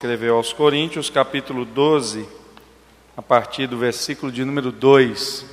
Escreveu 0.00 0.36
aos 0.36 0.52
Coríntios, 0.52 1.10
capítulo 1.10 1.64
12, 1.64 2.24
a 3.16 3.20
partir 3.20 3.66
do 3.66 3.76
versículo 3.76 4.30
de 4.30 4.44
número 4.44 4.70
2. 4.70 5.44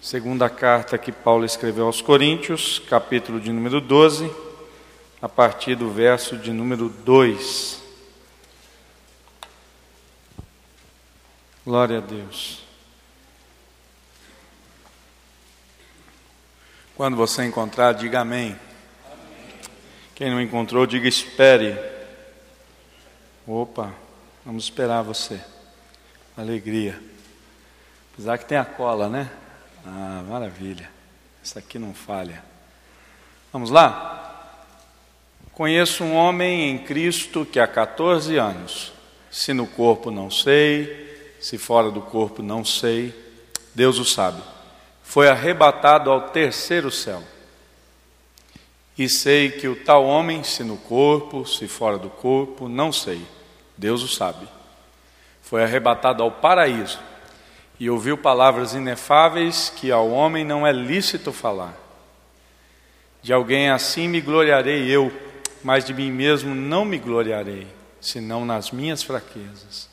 Segunda 0.00 0.48
carta 0.48 0.96
que 0.96 1.12
Paulo 1.12 1.44
escreveu 1.44 1.84
aos 1.84 2.00
Coríntios, 2.00 2.78
capítulo 2.88 3.38
de 3.38 3.52
número 3.52 3.78
12, 3.78 4.34
a 5.20 5.28
partir 5.28 5.74
do 5.74 5.90
verso 5.90 6.38
de 6.38 6.54
número 6.54 6.88
2. 6.88 7.82
Glória 11.62 11.98
a 11.98 12.00
Deus. 12.00 12.62
Quando 16.96 17.14
você 17.14 17.44
encontrar, 17.44 17.92
diga 17.92 18.20
amém. 18.20 18.58
Quem 20.14 20.30
não 20.30 20.40
encontrou, 20.40 20.86
diga 20.86 21.06
espere. 21.06 21.99
Opa, 23.52 23.92
vamos 24.46 24.62
esperar 24.62 25.02
você. 25.02 25.40
Alegria. 26.36 26.96
Apesar 28.12 28.38
que 28.38 28.44
tem 28.44 28.56
a 28.56 28.64
cola, 28.64 29.08
né? 29.08 29.28
Ah, 29.84 30.22
maravilha. 30.28 30.88
Isso 31.42 31.58
aqui 31.58 31.76
não 31.76 31.92
falha. 31.92 32.44
Vamos 33.52 33.68
lá? 33.68 34.68
Conheço 35.52 36.04
um 36.04 36.14
homem 36.14 36.70
em 36.70 36.78
Cristo 36.78 37.44
que 37.44 37.58
há 37.58 37.66
14 37.66 38.36
anos, 38.36 38.92
se 39.32 39.52
no 39.52 39.66
corpo 39.66 40.12
não 40.12 40.30
sei, 40.30 41.34
se 41.40 41.58
fora 41.58 41.90
do 41.90 42.02
corpo 42.02 42.44
não 42.44 42.64
sei, 42.64 43.12
Deus 43.74 43.98
o 43.98 44.04
sabe, 44.04 44.40
foi 45.02 45.28
arrebatado 45.28 46.08
ao 46.08 46.28
terceiro 46.28 46.88
céu. 46.88 47.20
E 48.96 49.08
sei 49.08 49.50
que 49.50 49.66
o 49.66 49.74
tal 49.74 50.04
homem, 50.04 50.44
se 50.44 50.62
no 50.62 50.76
corpo, 50.76 51.44
se 51.44 51.66
fora 51.66 51.98
do 51.98 52.10
corpo, 52.10 52.68
não 52.68 52.92
sei 52.92 53.26
Deus 53.80 54.02
o 54.02 54.08
sabe. 54.08 54.46
Foi 55.40 55.64
arrebatado 55.64 56.22
ao 56.22 56.30
paraíso 56.30 57.00
e 57.78 57.88
ouviu 57.88 58.18
palavras 58.18 58.74
inefáveis 58.74 59.72
que 59.74 59.90
ao 59.90 60.10
homem 60.10 60.44
não 60.44 60.66
é 60.66 60.70
lícito 60.70 61.32
falar. 61.32 61.74
De 63.22 63.32
alguém 63.32 63.70
assim 63.70 64.06
me 64.06 64.20
gloriarei 64.20 64.86
eu, 64.90 65.10
mas 65.64 65.82
de 65.82 65.94
mim 65.94 66.12
mesmo 66.12 66.54
não 66.54 66.84
me 66.84 66.98
gloriarei, 66.98 67.66
senão 68.02 68.44
nas 68.44 68.70
minhas 68.70 69.02
fraquezas. 69.02 69.88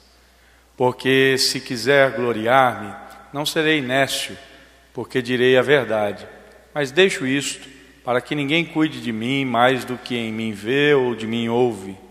Porque 0.76 1.38
se 1.38 1.62
quiser 1.62 2.12
gloriar-me, 2.12 2.94
não 3.32 3.46
serei 3.46 3.82
nécio, 3.82 4.38
porque 4.94 5.22
direi 5.22 5.58
a 5.58 5.62
verdade. 5.62 6.28
Mas 6.74 6.92
deixo 6.92 7.26
isto, 7.26 7.70
para 8.04 8.20
que 8.20 8.36
ninguém 8.36 8.66
cuide 8.66 9.00
de 9.00 9.14
mim 9.14 9.46
mais 9.46 9.86
do 9.86 9.98
que 9.98 10.18
em 10.18 10.32
mim 10.32 10.52
vê 10.52 10.94
ou 10.94 11.16
de 11.16 11.26
mim 11.26 11.48
ouve 11.48 12.07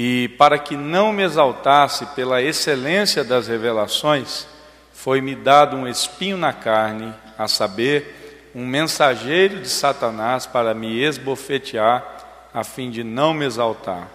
e 0.00 0.28
para 0.38 0.60
que 0.60 0.76
não 0.76 1.12
me 1.12 1.24
exaltasse 1.24 2.06
pela 2.14 2.40
excelência 2.40 3.24
das 3.24 3.48
revelações, 3.48 4.46
foi-me 4.92 5.34
dado 5.34 5.76
um 5.76 5.88
espinho 5.88 6.36
na 6.36 6.52
carne, 6.52 7.12
a 7.36 7.48
saber, 7.48 8.52
um 8.54 8.64
mensageiro 8.64 9.60
de 9.60 9.68
Satanás 9.68 10.46
para 10.46 10.72
me 10.72 11.02
esbofetear, 11.02 12.06
a 12.54 12.62
fim 12.62 12.92
de 12.92 13.02
não 13.02 13.34
me 13.34 13.44
exaltar. 13.44 14.06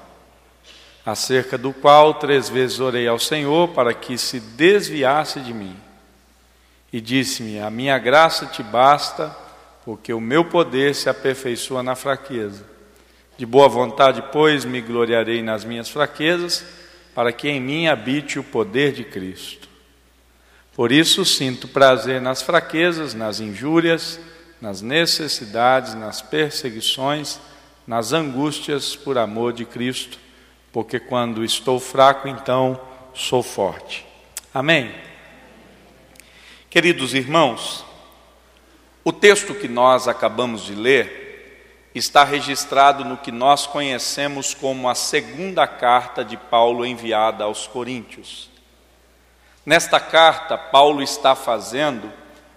Acerca 1.05 1.57
do 1.57 1.73
qual 1.73 2.13
três 2.13 2.47
vezes 2.47 2.79
orei 2.79 3.05
ao 3.05 3.19
Senhor 3.19 3.67
para 3.71 3.93
que 3.93 4.17
se 4.17 4.39
desviasse 4.39 5.41
de 5.41 5.53
mim. 5.53 5.75
E 6.93 7.01
disse-me: 7.01 7.59
A 7.59 7.69
minha 7.69 7.99
graça 7.99 8.45
te 8.45 8.63
basta, 8.63 9.35
porque 9.83 10.13
o 10.13 10.21
meu 10.21 10.45
poder 10.45 10.95
se 10.95 11.09
aperfeiçoa 11.09 11.83
na 11.83 11.93
fraqueza. 11.93 12.71
De 13.43 13.47
boa 13.47 13.67
vontade, 13.67 14.23
pois, 14.31 14.63
me 14.63 14.79
gloriarei 14.79 15.43
nas 15.43 15.65
minhas 15.65 15.89
fraquezas, 15.89 16.63
para 17.13 17.29
que 17.33 17.49
em 17.49 17.59
mim 17.59 17.87
habite 17.87 18.39
o 18.39 18.43
poder 18.43 18.93
de 18.93 19.03
Cristo. 19.03 19.67
Por 20.73 20.93
isso 20.93 21.25
sinto 21.25 21.67
prazer 21.67 22.21
nas 22.21 22.41
fraquezas, 22.41 23.13
nas 23.13 23.41
injúrias, 23.41 24.17
nas 24.61 24.81
necessidades, 24.81 25.93
nas 25.93 26.21
perseguições, 26.21 27.37
nas 27.85 28.13
angústias 28.13 28.95
por 28.95 29.17
amor 29.17 29.51
de 29.51 29.65
Cristo, 29.65 30.17
porque 30.71 30.97
quando 30.97 31.43
estou 31.43 31.81
fraco, 31.81 32.29
então 32.29 32.79
sou 33.13 33.43
forte. 33.43 34.05
Amém. 34.53 34.89
Queridos 36.69 37.13
irmãos, 37.13 37.83
o 39.03 39.11
texto 39.11 39.53
que 39.53 39.67
nós 39.67 40.07
acabamos 40.07 40.61
de 40.61 40.75
ler 40.75 41.22
está 41.93 42.23
registrado 42.23 43.05
no 43.05 43.17
que 43.17 43.31
nós 43.31 43.67
conhecemos 43.67 44.53
como 44.53 44.89
a 44.89 44.95
segunda 44.95 45.67
carta 45.67 46.25
de 46.25 46.35
Paulo 46.35 46.85
enviada 46.85 47.43
aos 47.43 47.67
Coríntios. 47.67 48.49
Nesta 49.65 49.99
carta, 49.99 50.57
Paulo 50.57 51.01
está 51.01 51.35
fazendo 51.35 52.11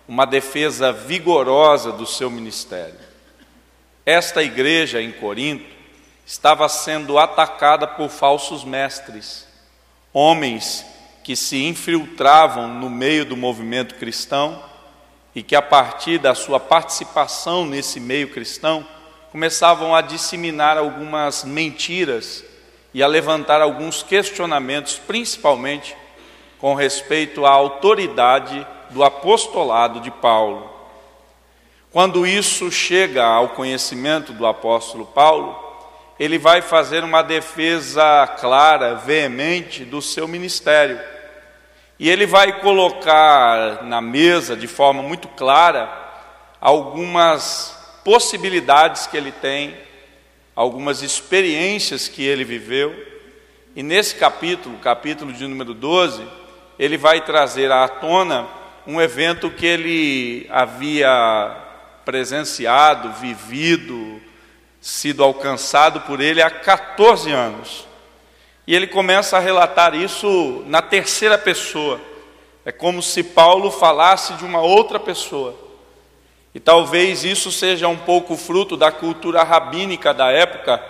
uma 0.08 0.24
defesa 0.24 0.92
vigorosa 0.92 1.92
do 1.92 2.06
seu 2.06 2.30
ministério. 2.30 2.98
Esta 4.04 4.42
igreja 4.42 5.02
em 5.02 5.12
Corinto 5.12 5.76
estava 6.24 6.68
sendo 6.68 7.18
atacada 7.18 7.86
por 7.86 8.08
falsos 8.08 8.64
mestres, 8.64 9.47
homens 10.12 10.84
que 11.22 11.36
se 11.36 11.64
infiltravam 11.64 12.68
no 12.68 12.88
meio 12.88 13.24
do 13.24 13.36
movimento 13.36 13.97
cristão 13.97 14.62
e 15.34 15.42
que, 15.42 15.54
a 15.54 15.62
partir 15.62 16.18
da 16.18 16.34
sua 16.34 16.58
participação 16.58 17.66
nesse 17.66 18.00
meio 18.00 18.30
cristão, 18.30 18.86
começavam 19.36 19.94
a 19.94 20.00
disseminar 20.00 20.78
algumas 20.78 21.44
mentiras 21.44 22.42
e 22.94 23.02
a 23.02 23.06
levantar 23.06 23.60
alguns 23.60 24.02
questionamentos, 24.02 24.98
principalmente 24.98 25.94
com 26.58 26.72
respeito 26.72 27.44
à 27.44 27.50
autoridade 27.50 28.66
do 28.88 29.04
apostolado 29.04 30.00
de 30.00 30.10
Paulo. 30.10 30.70
Quando 31.92 32.26
isso 32.26 32.72
chega 32.72 33.26
ao 33.26 33.50
conhecimento 33.50 34.32
do 34.32 34.47
apóstolo 34.47 35.04
Paulo, 35.04 35.54
ele 36.18 36.38
vai 36.38 36.62
fazer 36.62 37.04
uma 37.04 37.20
defesa 37.20 38.26
clara, 38.41 38.94
veemente 38.94 39.84
do 39.84 40.00
seu 40.00 40.26
ministério. 40.26 40.98
E 41.98 42.08
ele 42.08 42.24
vai 42.24 42.58
colocar 42.60 43.82
na 43.82 44.00
mesa 44.00 44.56
de 44.56 44.66
forma 44.66 45.03
muito 45.03 45.28
clara 45.28 45.92
algumas 46.58 47.75
possibilidades 48.06 49.09
que 49.09 49.17
ele 49.17 49.33
tem, 49.33 49.77
algumas 50.55 51.03
experiências 51.03 52.06
que 52.06 52.25
ele 52.25 52.44
viveu. 52.44 52.94
E 53.75 53.83
nesse 53.83 54.15
capítulo, 54.15 54.78
capítulo 54.78 55.33
de 55.33 55.44
número 55.44 55.75
12, 55.75 56.25
ele 56.78 56.97
vai 56.97 57.25
trazer 57.25 57.72
à 57.72 57.89
tona 57.89 58.47
um 58.87 59.00
evento 59.00 59.50
que 59.50 59.66
ele 59.66 60.47
havia 60.50 61.53
presenciado, 62.05 63.12
vivido, 63.15 64.22
sido 64.81 65.25
alcançado 65.25 66.03
por 66.03 66.21
ele 66.21 66.41
há 66.41 66.49
14 66.49 67.33
anos. 67.33 67.89
E 68.69 68.75
ele 68.77 68.87
começa 68.87 69.37
a 69.37 69.41
relatar 69.41 69.97
isso 69.97 70.62
na 70.69 70.81
terceira 70.81 71.37
pessoa. 71.37 72.00
É 72.65 72.71
como 72.71 73.03
se 73.03 73.25
Paulo 73.25 73.69
falasse 73.69 74.34
de 74.34 74.45
uma 74.45 74.61
outra 74.61 75.00
pessoa. 75.00 75.66
E 76.56 76.59
talvez 76.59 77.22
isso 77.22 77.53
seja 77.53 77.87
um 77.87 77.99
pouco 77.99 78.34
fruto 78.34 78.78
da 78.78 78.91
cultura 78.91 79.43
rabínica 79.43 80.15
da 80.15 80.33
época, 80.33 80.83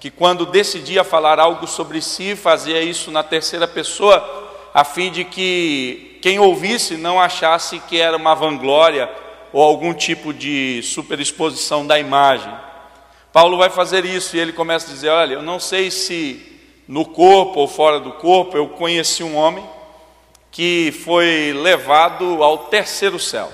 que 0.00 0.10
quando 0.10 0.44
decidia 0.44 1.04
falar 1.04 1.38
algo 1.38 1.68
sobre 1.68 2.02
si, 2.02 2.34
fazia 2.34 2.82
isso 2.82 3.12
na 3.12 3.22
terceira 3.22 3.68
pessoa, 3.68 4.50
a 4.74 4.82
fim 4.82 5.12
de 5.12 5.24
que 5.24 6.18
quem 6.20 6.40
ouvisse 6.40 6.96
não 6.96 7.20
achasse 7.20 7.78
que 7.88 8.00
era 8.00 8.16
uma 8.16 8.34
vanglória 8.34 9.08
ou 9.52 9.62
algum 9.62 9.94
tipo 9.94 10.34
de 10.34 10.82
superexposição 10.82 11.86
da 11.86 11.96
imagem. 11.96 12.52
Paulo 13.32 13.56
vai 13.56 13.70
fazer 13.70 14.04
isso 14.04 14.36
e 14.36 14.40
ele 14.40 14.52
começa 14.52 14.88
a 14.88 14.90
dizer: 14.94 15.10
Olha, 15.10 15.34
eu 15.34 15.42
não 15.42 15.60
sei 15.60 15.92
se 15.92 16.44
no 16.88 17.04
corpo 17.04 17.60
ou 17.60 17.68
fora 17.68 18.00
do 18.00 18.14
corpo 18.14 18.56
eu 18.56 18.66
conheci 18.66 19.22
um 19.22 19.36
homem 19.36 19.64
que 20.50 20.92
foi 21.04 21.52
levado 21.52 22.42
ao 22.42 22.58
terceiro 22.66 23.20
céu. 23.20 23.52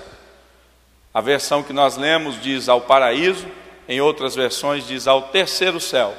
A 1.13 1.21
versão 1.21 1.63
que 1.63 1.73
nós 1.73 1.97
lemos 1.97 2.41
diz 2.41 2.69
ao 2.69 2.81
paraíso, 2.81 3.47
em 3.89 4.01
outras 4.01 4.37
versões 4.37 4.87
diz 4.87 5.09
ao 5.09 5.23
terceiro 5.23 5.81
céu. 5.81 6.15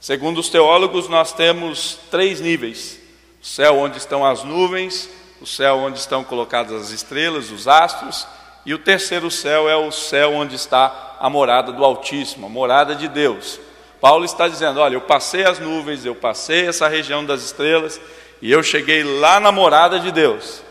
Segundo 0.00 0.38
os 0.38 0.48
teólogos, 0.48 1.08
nós 1.08 1.32
temos 1.32 1.98
três 2.10 2.40
níveis: 2.40 3.00
o 3.42 3.46
céu 3.46 3.78
onde 3.78 3.98
estão 3.98 4.24
as 4.24 4.44
nuvens, 4.44 5.10
o 5.40 5.46
céu 5.46 5.78
onde 5.78 5.98
estão 5.98 6.22
colocadas 6.22 6.80
as 6.80 6.90
estrelas, 6.90 7.50
os 7.50 7.66
astros, 7.66 8.26
e 8.64 8.72
o 8.72 8.78
terceiro 8.78 9.30
céu 9.30 9.68
é 9.68 9.76
o 9.76 9.90
céu 9.90 10.32
onde 10.32 10.54
está 10.54 11.16
a 11.18 11.28
morada 11.28 11.72
do 11.72 11.84
Altíssimo, 11.84 12.46
a 12.46 12.48
morada 12.48 12.94
de 12.94 13.08
Deus. 13.08 13.58
Paulo 14.00 14.24
está 14.24 14.46
dizendo: 14.46 14.78
Olha, 14.78 14.94
eu 14.94 15.00
passei 15.00 15.44
as 15.44 15.58
nuvens, 15.58 16.04
eu 16.04 16.14
passei 16.14 16.68
essa 16.68 16.86
região 16.86 17.24
das 17.24 17.42
estrelas, 17.42 18.00
e 18.40 18.52
eu 18.52 18.62
cheguei 18.62 19.02
lá 19.02 19.40
na 19.40 19.50
morada 19.50 19.98
de 19.98 20.12
Deus. 20.12 20.62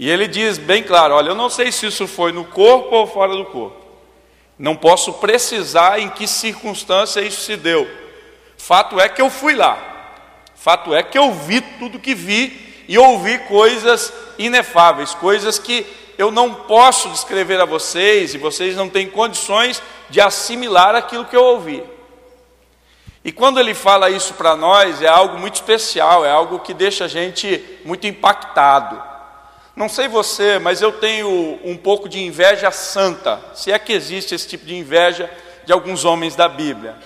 E 0.00 0.08
ele 0.08 0.26
diz 0.26 0.56
bem 0.56 0.82
claro: 0.82 1.14
olha, 1.14 1.28
eu 1.28 1.34
não 1.34 1.50
sei 1.50 1.70
se 1.70 1.86
isso 1.86 2.08
foi 2.08 2.32
no 2.32 2.42
corpo 2.46 2.96
ou 2.96 3.06
fora 3.06 3.36
do 3.36 3.44
corpo. 3.44 3.76
Não 4.58 4.74
posso 4.74 5.12
precisar 5.12 6.00
em 6.00 6.08
que 6.08 6.26
circunstância 6.26 7.20
isso 7.20 7.42
se 7.42 7.54
deu. 7.54 7.86
Fato 8.56 8.98
é 8.98 9.10
que 9.10 9.20
eu 9.20 9.28
fui 9.28 9.54
lá. 9.54 9.78
Fato 10.54 10.94
é 10.94 11.02
que 11.02 11.18
eu 11.18 11.30
vi 11.34 11.60
tudo 11.60 11.98
que 11.98 12.14
vi 12.14 12.84
e 12.88 12.98
ouvi 12.98 13.40
coisas 13.40 14.10
inefáveis, 14.38 15.14
coisas 15.14 15.58
que 15.58 15.86
eu 16.16 16.30
não 16.30 16.54
posso 16.54 17.10
descrever 17.10 17.60
a 17.60 17.66
vocês 17.66 18.34
e 18.34 18.38
vocês 18.38 18.74
não 18.74 18.88
têm 18.88 19.06
condições 19.06 19.82
de 20.08 20.18
assimilar 20.18 20.94
aquilo 20.94 21.26
que 21.26 21.36
eu 21.36 21.44
ouvi. 21.44 21.82
E 23.22 23.30
quando 23.30 23.60
ele 23.60 23.74
fala 23.74 24.08
isso 24.08 24.32
para 24.32 24.56
nós, 24.56 25.02
é 25.02 25.08
algo 25.08 25.38
muito 25.38 25.56
especial, 25.56 26.24
é 26.24 26.30
algo 26.30 26.60
que 26.60 26.72
deixa 26.72 27.04
a 27.04 27.08
gente 27.08 27.62
muito 27.84 28.06
impactado. 28.06 29.09
Não 29.80 29.88
sei 29.88 30.08
você, 30.08 30.58
mas 30.58 30.82
eu 30.82 30.92
tenho 30.92 31.58
um 31.64 31.74
pouco 31.74 32.06
de 32.06 32.20
inveja 32.22 32.70
santa, 32.70 33.40
se 33.54 33.72
é 33.72 33.78
que 33.78 33.94
existe 33.94 34.34
esse 34.34 34.46
tipo 34.46 34.66
de 34.66 34.76
inveja 34.76 35.30
de 35.64 35.72
alguns 35.72 36.04
homens 36.04 36.36
da 36.36 36.50
Bíblia. 36.50 36.96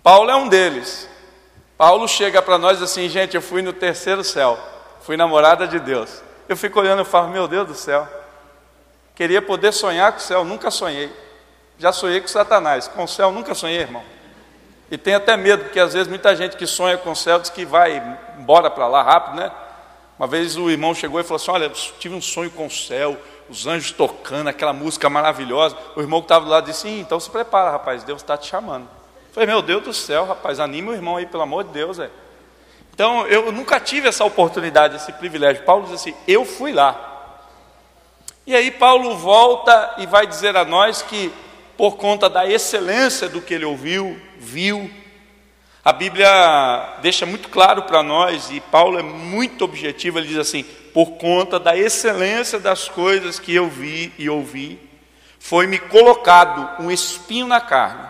Paulo 0.00 0.30
é 0.30 0.36
um 0.36 0.46
deles. 0.46 1.08
Paulo 1.76 2.06
chega 2.06 2.40
para 2.40 2.56
nós 2.56 2.80
assim, 2.80 3.08
gente, 3.08 3.34
eu 3.34 3.42
fui 3.42 3.62
no 3.62 3.72
terceiro 3.72 4.22
céu, 4.22 4.56
fui 5.00 5.16
namorada 5.16 5.66
de 5.66 5.80
Deus. 5.80 6.22
Eu 6.48 6.56
fico 6.56 6.78
olhando 6.78 7.02
e 7.02 7.04
falo, 7.04 7.30
meu 7.30 7.48
Deus 7.48 7.66
do 7.66 7.74
céu, 7.74 8.06
queria 9.16 9.42
poder 9.42 9.72
sonhar 9.72 10.12
com 10.12 10.18
o 10.18 10.22
céu, 10.22 10.44
nunca 10.44 10.70
sonhei. 10.70 11.12
Já 11.80 11.90
sonhei 11.90 12.20
com 12.20 12.28
Satanás, 12.28 12.86
com 12.86 13.02
o 13.02 13.08
céu 13.08 13.32
nunca 13.32 13.56
sonhei, 13.56 13.80
irmão. 13.80 14.04
E 14.88 14.96
tem 14.96 15.16
até 15.16 15.36
medo, 15.36 15.64
porque 15.64 15.80
às 15.80 15.94
vezes 15.94 16.06
muita 16.06 16.36
gente 16.36 16.56
que 16.56 16.64
sonha 16.64 16.96
com 16.96 17.10
o 17.10 17.16
céu 17.16 17.40
diz 17.40 17.50
que 17.50 17.64
vai 17.64 18.00
embora 18.38 18.70
para 18.70 18.86
lá 18.86 19.02
rápido, 19.02 19.38
né? 19.38 19.50
Uma 20.18 20.26
vez 20.26 20.56
o 20.56 20.70
irmão 20.70 20.94
chegou 20.94 21.20
e 21.20 21.22
falou 21.22 21.36
assim: 21.36 21.50
Olha, 21.50 21.70
tive 21.98 22.14
um 22.14 22.22
sonho 22.22 22.50
com 22.50 22.66
o 22.66 22.70
céu, 22.70 23.16
os 23.48 23.66
anjos 23.66 23.92
tocando, 23.92 24.48
aquela 24.48 24.72
música 24.72 25.10
maravilhosa. 25.10 25.76
O 25.94 26.00
irmão 26.00 26.20
que 26.20 26.24
estava 26.24 26.44
do 26.44 26.50
lado 26.50 26.66
disse: 26.66 26.88
Então 26.88 27.20
se 27.20 27.30
prepara, 27.30 27.70
rapaz, 27.70 28.02
Deus 28.02 28.22
está 28.22 28.36
te 28.36 28.48
chamando. 28.48 28.84
Eu 28.84 29.34
falei: 29.34 29.46
Meu 29.46 29.60
Deus 29.60 29.84
do 29.84 29.92
céu, 29.92 30.24
rapaz, 30.24 30.58
anime 30.58 30.90
o 30.90 30.94
irmão 30.94 31.16
aí, 31.16 31.26
pelo 31.26 31.42
amor 31.42 31.64
de 31.64 31.70
Deus. 31.70 31.98
É. 31.98 32.10
Então 32.94 33.26
eu 33.26 33.52
nunca 33.52 33.78
tive 33.78 34.08
essa 34.08 34.24
oportunidade, 34.24 34.96
esse 34.96 35.12
privilégio. 35.12 35.64
Paulo 35.64 35.84
diz 35.84 35.92
assim: 35.92 36.14
Eu 36.26 36.44
fui 36.46 36.72
lá. 36.72 37.12
E 38.46 38.54
aí 38.54 38.70
Paulo 38.70 39.16
volta 39.16 39.96
e 39.98 40.06
vai 40.06 40.26
dizer 40.26 40.56
a 40.56 40.64
nós 40.64 41.02
que, 41.02 41.32
por 41.76 41.96
conta 41.96 42.30
da 42.30 42.46
excelência 42.46 43.28
do 43.28 43.42
que 43.42 43.52
ele 43.52 43.64
ouviu, 43.64 44.18
viu, 44.38 44.88
a 45.86 45.92
Bíblia 45.92 46.98
deixa 47.00 47.24
muito 47.24 47.48
claro 47.48 47.84
para 47.84 48.02
nós, 48.02 48.50
e 48.50 48.58
Paulo 48.58 48.98
é 48.98 49.04
muito 49.04 49.64
objetivo, 49.64 50.18
ele 50.18 50.26
diz 50.26 50.36
assim: 50.36 50.64
por 50.92 51.12
conta 51.12 51.60
da 51.60 51.76
excelência 51.76 52.58
das 52.58 52.88
coisas 52.88 53.38
que 53.38 53.54
eu 53.54 53.68
vi 53.68 54.12
e 54.18 54.28
ouvi, 54.28 54.80
foi-me 55.38 55.78
colocado 55.78 56.82
um 56.82 56.90
espinho 56.90 57.46
na 57.46 57.60
carne. 57.60 58.04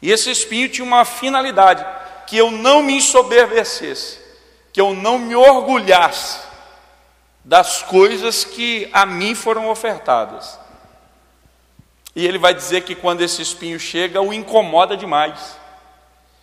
E 0.00 0.10
esse 0.10 0.30
espinho 0.30 0.70
tinha 0.70 0.82
uma 0.82 1.04
finalidade: 1.04 1.84
que 2.26 2.38
eu 2.38 2.50
não 2.50 2.82
me 2.82 2.94
ensoberbecesse, 2.94 4.18
que 4.72 4.80
eu 4.80 4.94
não 4.94 5.18
me 5.18 5.36
orgulhasse 5.36 6.40
das 7.44 7.82
coisas 7.82 8.42
que 8.42 8.88
a 8.90 9.04
mim 9.04 9.34
foram 9.34 9.68
ofertadas. 9.68 10.58
E 12.16 12.26
ele 12.26 12.38
vai 12.38 12.54
dizer 12.54 12.84
que 12.84 12.94
quando 12.94 13.20
esse 13.20 13.42
espinho 13.42 13.78
chega, 13.78 14.22
o 14.22 14.32
incomoda 14.32 14.96
demais. 14.96 15.59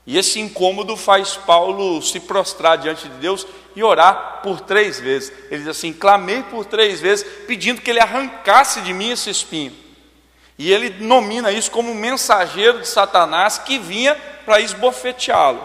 E 0.08 0.18
esse 0.18 0.40
incômodo 0.40 0.96
faz 0.96 1.36
Paulo 1.36 2.02
se 2.02 2.22
prostrar 2.22 2.78
diante 2.78 3.10
de 3.10 3.16
Deus 3.16 3.46
e 3.76 3.84
orar 3.84 4.40
por 4.42 4.62
três 4.62 5.02
vezes. 5.02 5.34
Ele 5.52 5.60
diz 5.60 5.68
assim: 5.68 5.92
clamei 5.92 6.42
por 6.44 6.64
três 6.64 7.02
vezes, 7.02 7.26
pedindo 7.46 7.82
que 7.82 7.92
ele 7.92 8.00
arrancasse 8.00 8.80
de 8.80 8.94
mim 8.94 9.12
esse 9.12 9.30
espinho. 9.30 9.74
E 10.58 10.72
ele 10.72 11.06
nomina 11.06 11.52
isso 11.52 11.70
como 11.70 11.94
mensageiro 11.94 12.80
de 12.80 12.88
Satanás 12.88 13.58
que 13.58 13.78
vinha 13.78 14.16
para 14.46 14.62
esbofeteá-lo. 14.62 15.62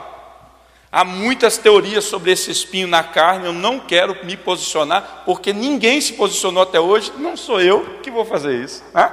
Há 0.90 1.04
muitas 1.04 1.56
teorias 1.56 2.04
sobre 2.04 2.32
esse 2.32 2.50
espinho 2.50 2.88
na 2.88 3.02
carne, 3.02 3.46
eu 3.46 3.52
não 3.52 3.78
quero 3.78 4.26
me 4.26 4.36
posicionar, 4.36 5.22
porque 5.24 5.52
ninguém 5.52 6.00
se 6.00 6.14
posicionou 6.14 6.64
até 6.64 6.80
hoje, 6.80 7.12
não 7.16 7.36
sou 7.36 7.60
eu 7.60 8.00
que 8.02 8.10
vou 8.10 8.24
fazer 8.24 8.62
isso. 8.62 8.84
Né? 8.92 9.10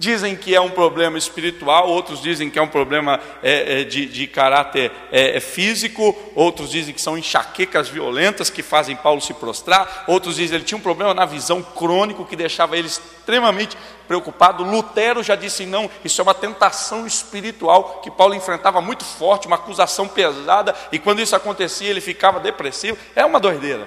Dizem 0.00 0.34
que 0.34 0.54
é 0.54 0.60
um 0.62 0.70
problema 0.70 1.18
espiritual, 1.18 1.86
outros 1.86 2.22
dizem 2.22 2.48
que 2.48 2.58
é 2.58 2.62
um 2.62 2.66
problema 2.66 3.20
é, 3.42 3.82
é, 3.82 3.84
de, 3.84 4.06
de, 4.06 4.26
caráter 4.26 4.90
é, 5.12 5.36
é, 5.36 5.40
físico, 5.40 6.16
outros 6.34 6.70
dizem 6.70 6.94
que 6.94 7.02
são 7.02 7.18
enxaquecas 7.18 7.90
violentas 7.90 8.48
que 8.48 8.62
fazem 8.62 8.96
Paulo 8.96 9.20
se 9.20 9.34
prostrar, 9.34 10.06
outros 10.08 10.36
dizem 10.36 10.48
que 10.48 10.54
ele 10.54 10.64
tinha 10.64 10.78
um 10.78 10.80
problema 10.80 11.12
na 11.12 11.26
visão 11.26 11.62
crônico 11.62 12.24
que 12.24 12.34
deixava 12.34 12.78
ele 12.78 12.86
extremamente 12.86 13.76
preocupado. 14.08 14.64
Lutero 14.64 15.22
já 15.22 15.36
disse: 15.36 15.66
não, 15.66 15.90
isso 16.02 16.18
é 16.18 16.24
uma 16.24 16.32
tentação 16.32 17.06
espiritual 17.06 18.00
que 18.02 18.10
Paulo 18.10 18.34
enfrentava 18.34 18.80
muito 18.80 19.04
forte, 19.04 19.46
uma 19.46 19.56
acusação 19.56 20.08
pesada, 20.08 20.74
e 20.90 20.98
quando 20.98 21.20
isso 21.20 21.36
acontecia 21.36 21.90
ele 21.90 22.00
ficava 22.00 22.40
depressivo. 22.40 22.96
É 23.14 23.22
uma 23.22 23.38
doideira. 23.38 23.86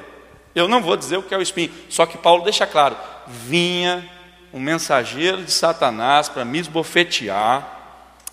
Eu 0.54 0.68
não 0.68 0.80
vou 0.80 0.96
dizer 0.96 1.18
o 1.18 1.24
que 1.24 1.34
é 1.34 1.38
o 1.40 1.42
espinho, 1.42 1.72
só 1.90 2.06
que 2.06 2.20
Paulo 2.20 2.44
deixa 2.44 2.68
claro: 2.68 2.96
vinha 3.26 4.13
um 4.54 4.60
mensageiro 4.60 5.44
de 5.44 5.52
Satanás 5.52 6.30
para 6.30 6.46
me 6.46 6.60
esbofetear, 6.60 7.82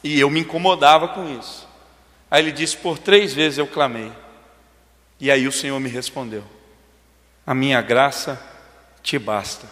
e 0.04 0.20
eu 0.20 0.28
me 0.28 0.40
incomodava 0.40 1.08
com 1.08 1.26
isso. 1.38 1.66
Aí 2.30 2.42
ele 2.42 2.52
disse: 2.52 2.76
Por 2.76 2.98
três 2.98 3.32
vezes 3.32 3.58
eu 3.58 3.66
clamei, 3.66 4.12
e 5.18 5.30
aí 5.30 5.48
o 5.48 5.52
Senhor 5.52 5.80
me 5.80 5.88
respondeu: 5.88 6.44
A 7.46 7.54
minha 7.54 7.80
graça 7.80 8.40
te 9.02 9.18
basta. 9.18 9.66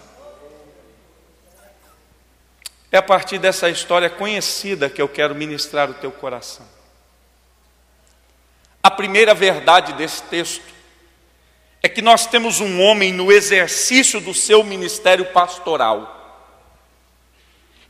É 2.90 2.96
a 2.96 3.02
partir 3.02 3.38
dessa 3.38 3.68
história 3.68 4.08
conhecida 4.08 4.88
que 4.88 5.02
eu 5.02 5.08
quero 5.08 5.34
ministrar 5.34 5.90
o 5.90 5.94
teu 5.94 6.10
coração. 6.10 6.66
A 8.82 8.90
primeira 8.90 9.34
verdade 9.34 9.92
desse 9.92 10.22
texto 10.22 10.64
é 11.82 11.88
que 11.88 12.00
nós 12.00 12.26
temos 12.26 12.60
um 12.60 12.80
homem 12.80 13.12
no 13.12 13.30
exercício 13.30 14.18
do 14.18 14.32
seu 14.32 14.64
ministério 14.64 15.26
pastoral 15.26 16.17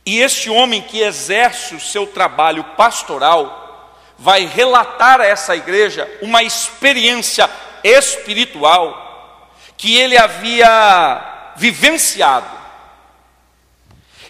e 0.09 0.21
este 0.21 0.49
homem 0.49 0.81
que 0.81 1.01
exerce 1.01 1.75
o 1.75 1.79
seu 1.79 2.07
trabalho 2.07 2.63
pastoral 2.75 3.93
vai 4.17 4.43
relatar 4.47 5.21
a 5.21 5.25
essa 5.27 5.55
igreja 5.55 6.09
uma 6.19 6.41
experiência 6.41 7.47
espiritual 7.83 9.53
que 9.77 9.95
ele 9.99 10.17
havia 10.17 11.53
vivenciado. 11.55 12.49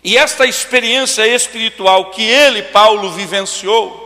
E 0.04 0.18
esta 0.18 0.46
experiência 0.46 1.26
espiritual 1.26 2.12
que 2.12 2.24
ele, 2.24 2.62
Paulo, 2.64 3.14
vivenciou, 3.14 4.06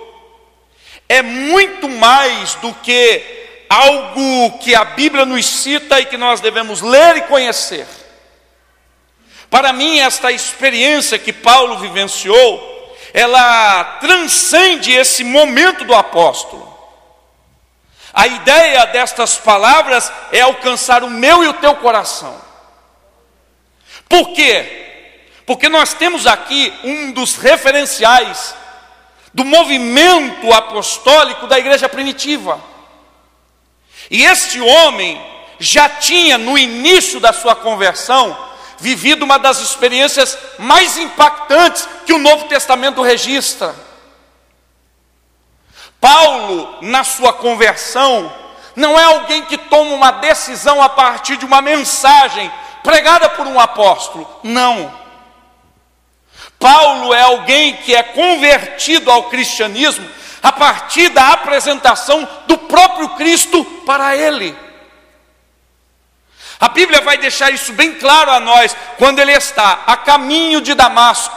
é 1.10 1.24
muito 1.24 1.90
mais 1.90 2.54
do 2.54 2.72
que 2.72 3.66
algo 3.68 4.60
que 4.60 4.76
a 4.76 4.86
Bíblia 4.86 5.26
nos 5.26 5.44
cita 5.44 6.00
e 6.00 6.06
que 6.06 6.18
nós 6.18 6.40
devemos 6.40 6.82
ler 6.82 7.18
e 7.18 7.22
conhecer. 7.22 7.88
Para 9.54 9.72
mim, 9.72 10.00
esta 10.00 10.32
experiência 10.32 11.20
que 11.20 11.32
Paulo 11.32 11.78
vivenciou, 11.78 12.98
ela 13.14 13.84
transcende 14.02 14.92
esse 14.92 15.24
momento 15.24 15.84
do 15.84 15.94
apóstolo. 15.94 16.76
A 18.12 18.26
ideia 18.26 18.84
destas 18.88 19.38
palavras 19.38 20.12
é 20.32 20.42
alcançar 20.42 21.04
o 21.04 21.10
meu 21.12 21.44
e 21.44 21.48
o 21.50 21.54
teu 21.54 21.76
coração. 21.76 22.36
Por 24.10 24.34
quê? 24.34 25.12
Porque 25.46 25.70
nós 25.70 25.94
temos 25.94 26.26
aqui 26.26 26.74
um 26.84 27.12
dos 27.12 27.36
referenciais 27.36 28.56
do 29.36 29.46
movimento 29.46 30.52
apostólico 30.52 31.46
da 31.46 31.60
igreja 31.60 31.88
primitiva. 31.88 32.60
E 34.10 34.26
este 34.26 34.60
homem 34.60 35.24
já 35.60 35.88
tinha 35.88 36.40
no 36.40 36.58
início 36.58 37.20
da 37.20 37.32
sua 37.32 37.54
conversão 37.54 38.52
vivido 38.80 39.24
uma 39.24 39.38
das 39.40 39.60
experiências 39.60 40.38
mais 40.58 40.98
impactantes 40.98 41.88
que 42.06 42.14
o 42.14 42.18
Novo 42.18 42.46
Testamento 42.46 43.02
registra. 43.02 43.74
Paulo, 46.00 46.80
na 46.82 47.04
sua 47.04 47.32
conversão, 47.32 48.34
não 48.76 49.00
é 49.00 49.04
alguém 49.04 49.44
que 49.44 49.58
toma 49.58 49.94
uma 49.94 50.12
decisão 50.12 50.82
a 50.82 50.90
partir 50.90 51.38
de 51.38 51.46
uma 51.46 51.62
mensagem 51.62 52.52
pregada 52.84 53.30
por 53.30 53.48
um 53.48 53.60
apóstolo. 53.60 54.28
Não. 54.44 54.94
Paulo 56.60 57.14
é 57.14 57.22
alguém 57.22 57.78
que 57.78 57.96
é 57.96 58.04
convertido 58.04 59.10
ao 59.12 59.24
cristianismo 59.24 60.08
a 60.42 60.52
partir 60.52 61.10
da 61.10 61.30
apresentação 61.30 62.28
do 62.48 62.58
próprio 62.58 63.10
Cristo 63.10 63.64
para 63.86 64.16
ele. 64.16 64.54
A 66.64 66.70
Bíblia 66.70 67.02
vai 67.02 67.18
deixar 67.18 67.52
isso 67.52 67.74
bem 67.74 67.96
claro 67.96 68.32
a 68.32 68.40
nós 68.40 68.74
quando 68.98 69.20
ele 69.20 69.34
está 69.34 69.84
a 69.86 69.98
caminho 69.98 70.62
de 70.62 70.74
Damasco. 70.74 71.36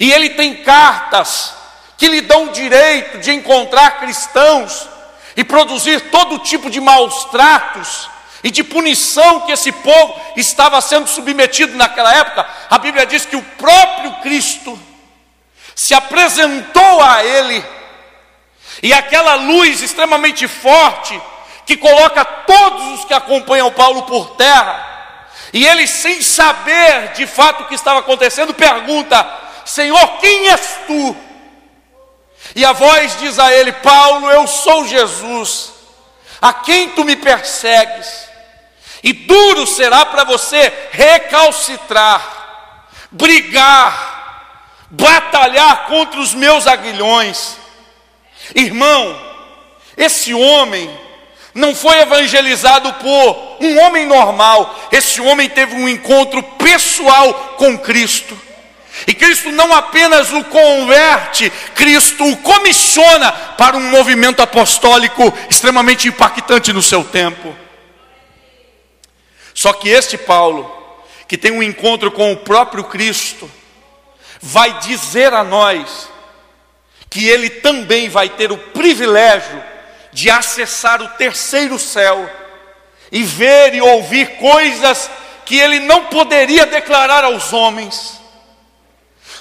E 0.00 0.10
ele 0.12 0.30
tem 0.30 0.64
cartas 0.64 1.54
que 1.96 2.08
lhe 2.08 2.20
dão 2.20 2.46
o 2.46 2.50
direito 2.50 3.18
de 3.18 3.30
encontrar 3.30 4.00
cristãos 4.00 4.88
e 5.36 5.44
produzir 5.44 6.10
todo 6.10 6.40
tipo 6.40 6.68
de 6.70 6.80
maus 6.80 7.26
tratos 7.26 8.10
e 8.42 8.50
de 8.50 8.64
punição 8.64 9.42
que 9.42 9.52
esse 9.52 9.70
povo 9.70 10.20
estava 10.36 10.80
sendo 10.80 11.06
submetido 11.06 11.76
naquela 11.76 12.12
época. 12.16 12.44
A 12.68 12.78
Bíblia 12.78 13.06
diz 13.06 13.24
que 13.24 13.36
o 13.36 13.42
próprio 13.42 14.12
Cristo 14.22 14.76
se 15.72 15.94
apresentou 15.94 17.00
a 17.00 17.24
ele 17.24 17.64
E 18.82 18.92
aquela 18.92 19.36
luz 19.36 19.82
extremamente 19.82 20.48
forte 20.48 21.20
que 21.66 21.76
coloca 21.76 22.24
todos 22.24 22.98
os 22.98 23.04
que 23.04 23.14
acompanham 23.14 23.72
Paulo 23.72 24.02
por 24.02 24.36
terra. 24.36 24.92
E 25.52 25.66
ele, 25.66 25.86
sem 25.86 26.20
saber 26.20 27.12
de 27.14 27.26
fato 27.26 27.62
o 27.62 27.66
que 27.66 27.74
estava 27.74 28.00
acontecendo, 28.00 28.52
pergunta: 28.52 29.26
Senhor, 29.64 30.18
quem 30.18 30.48
és 30.48 30.78
tu? 30.86 31.16
E 32.54 32.64
a 32.64 32.72
voz 32.72 33.18
diz 33.18 33.38
a 33.38 33.52
ele: 33.52 33.72
Paulo, 33.72 34.30
eu 34.30 34.46
sou 34.46 34.86
Jesus, 34.86 35.72
a 36.40 36.52
quem 36.52 36.90
tu 36.90 37.04
me 37.04 37.16
persegues. 37.16 38.28
E 39.02 39.12
duro 39.12 39.66
será 39.66 40.06
para 40.06 40.24
você 40.24 40.72
recalcitrar, 40.90 42.22
brigar, 43.10 44.86
batalhar 44.90 45.86
contra 45.86 46.20
os 46.20 46.32
meus 46.32 46.66
aguilhões. 46.66 47.56
Irmão, 48.54 49.20
esse 49.96 50.34
homem 50.34 51.03
não 51.54 51.74
foi 51.74 52.00
evangelizado 52.00 52.92
por 52.94 53.56
um 53.60 53.78
homem 53.80 54.06
normal, 54.06 54.88
esse 54.90 55.20
homem 55.20 55.48
teve 55.48 55.74
um 55.74 55.88
encontro 55.88 56.42
pessoal 56.42 57.54
com 57.56 57.78
Cristo. 57.78 58.36
E 59.06 59.14
Cristo 59.14 59.50
não 59.50 59.72
apenas 59.72 60.32
o 60.32 60.42
converte, 60.44 61.50
Cristo 61.74 62.24
o 62.24 62.36
comissiona 62.38 63.30
para 63.32 63.76
um 63.76 63.90
movimento 63.90 64.40
apostólico 64.40 65.32
extremamente 65.48 66.08
impactante 66.08 66.72
no 66.72 66.82
seu 66.82 67.04
tempo. 67.04 67.54
Só 69.52 69.72
que 69.72 69.88
este 69.88 70.16
Paulo, 70.16 70.70
que 71.28 71.38
tem 71.38 71.52
um 71.52 71.62
encontro 71.62 72.10
com 72.10 72.32
o 72.32 72.36
próprio 72.36 72.84
Cristo, 72.84 73.50
vai 74.40 74.80
dizer 74.80 75.32
a 75.32 75.44
nós 75.44 76.08
que 77.08 77.28
ele 77.28 77.48
também 77.48 78.08
vai 78.08 78.28
ter 78.28 78.50
o 78.50 78.58
privilégio 78.58 79.73
de 80.14 80.30
acessar 80.30 81.02
o 81.02 81.08
terceiro 81.08 81.78
céu 81.78 82.30
e 83.10 83.22
ver 83.22 83.74
e 83.74 83.82
ouvir 83.82 84.36
coisas 84.38 85.10
que 85.44 85.58
ele 85.58 85.80
não 85.80 86.06
poderia 86.06 86.64
declarar 86.64 87.24
aos 87.24 87.52
homens. 87.52 88.20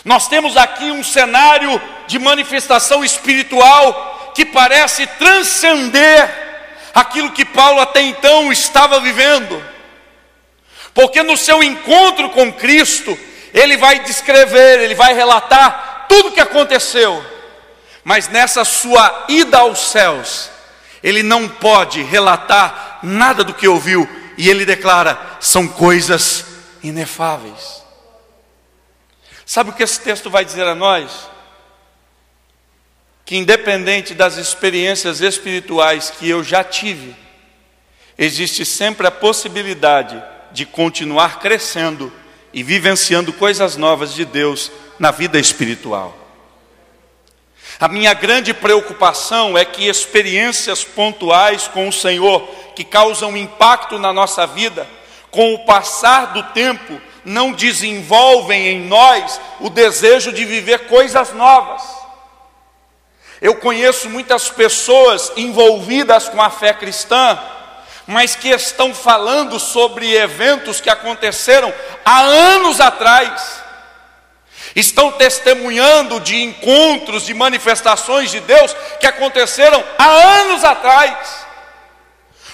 Nós 0.03 0.27
temos 0.27 0.57
aqui 0.57 0.91
um 0.91 1.03
cenário 1.03 1.81
de 2.07 2.19
manifestação 2.19 3.05
espiritual 3.05 4.31
que 4.35 4.43
parece 4.43 5.05
transcender 5.05 6.29
aquilo 6.93 7.31
que 7.31 7.45
Paulo 7.45 7.79
até 7.79 8.01
então 8.01 8.51
estava 8.51 8.99
vivendo. 8.99 9.63
Porque 10.93 11.23
no 11.23 11.37
seu 11.37 11.63
encontro 11.63 12.31
com 12.31 12.51
Cristo, 12.51 13.17
ele 13.53 13.77
vai 13.77 13.99
descrever, 13.99 14.81
ele 14.81 14.95
vai 14.95 15.13
relatar 15.13 16.07
tudo 16.09 16.29
o 16.29 16.31
que 16.31 16.41
aconteceu. 16.41 17.23
Mas 18.03 18.27
nessa 18.27 18.65
sua 18.65 19.25
ida 19.29 19.59
aos 19.59 19.79
céus, 19.79 20.51
ele 21.03 21.21
não 21.21 21.49
pode 21.49 22.01
relatar 22.01 22.99
nada 23.03 23.43
do 23.43 23.53
que 23.53 23.67
ouviu, 23.67 24.07
e 24.37 24.49
ele 24.49 24.65
declara: 24.65 25.19
são 25.39 25.67
coisas 25.67 26.45
inefáveis. 26.81 27.83
Sabe 29.45 29.69
o 29.69 29.73
que 29.73 29.83
esse 29.83 29.99
texto 29.99 30.29
vai 30.29 30.45
dizer 30.45 30.65
a 30.65 30.73
nós? 30.73 31.29
Que 33.25 33.35
independente 33.35 34.13
das 34.13 34.37
experiências 34.37 35.21
espirituais 35.21 36.09
que 36.09 36.29
eu 36.29 36.43
já 36.43 36.63
tive, 36.63 37.15
existe 38.17 38.65
sempre 38.65 39.05
a 39.05 39.11
possibilidade 39.11 40.21
de 40.51 40.65
continuar 40.65 41.39
crescendo 41.39 42.11
e 42.53 42.63
vivenciando 42.63 43.33
coisas 43.33 43.75
novas 43.75 44.13
de 44.13 44.23
Deus 44.23 44.71
na 44.99 45.11
vida 45.11 45.39
espiritual. 45.39 46.22
A 47.79 47.87
minha 47.87 48.13
grande 48.13 48.53
preocupação 48.53 49.57
é 49.57 49.65
que 49.65 49.87
experiências 49.87 50.83
pontuais 50.83 51.67
com 51.67 51.87
o 51.87 51.93
Senhor, 51.93 52.41
que 52.75 52.83
causam 52.83 53.35
impacto 53.35 53.99
na 53.99 54.13
nossa 54.13 54.45
vida, 54.47 54.87
com 55.31 55.53
o 55.53 55.65
passar 55.65 56.33
do 56.33 56.43
tempo, 56.51 57.01
não 57.25 57.51
desenvolvem 57.51 58.67
em 58.67 58.81
nós 58.81 59.39
o 59.59 59.69
desejo 59.69 60.31
de 60.31 60.45
viver 60.45 60.87
coisas 60.87 61.33
novas. 61.33 61.81
Eu 63.41 63.55
conheço 63.55 64.09
muitas 64.09 64.49
pessoas 64.49 65.31
envolvidas 65.35 66.29
com 66.29 66.41
a 66.41 66.49
fé 66.49 66.73
cristã 66.73 67.39
mas 68.05 68.35
que 68.35 68.49
estão 68.49 68.93
falando 68.93 69.59
sobre 69.59 70.13
eventos 70.13 70.81
que 70.81 70.89
aconteceram 70.89 71.73
há 72.03 72.21
anos 72.21 72.79
atrás. 72.79 73.62
Estão 74.75 75.11
testemunhando 75.11 76.19
de 76.19 76.41
encontros, 76.41 77.25
de 77.25 77.33
manifestações 77.33 78.31
de 78.31 78.39
Deus 78.39 78.75
que 78.99 79.05
aconteceram 79.05 79.83
há 79.97 80.05
anos 80.05 80.63
atrás. 80.63 81.45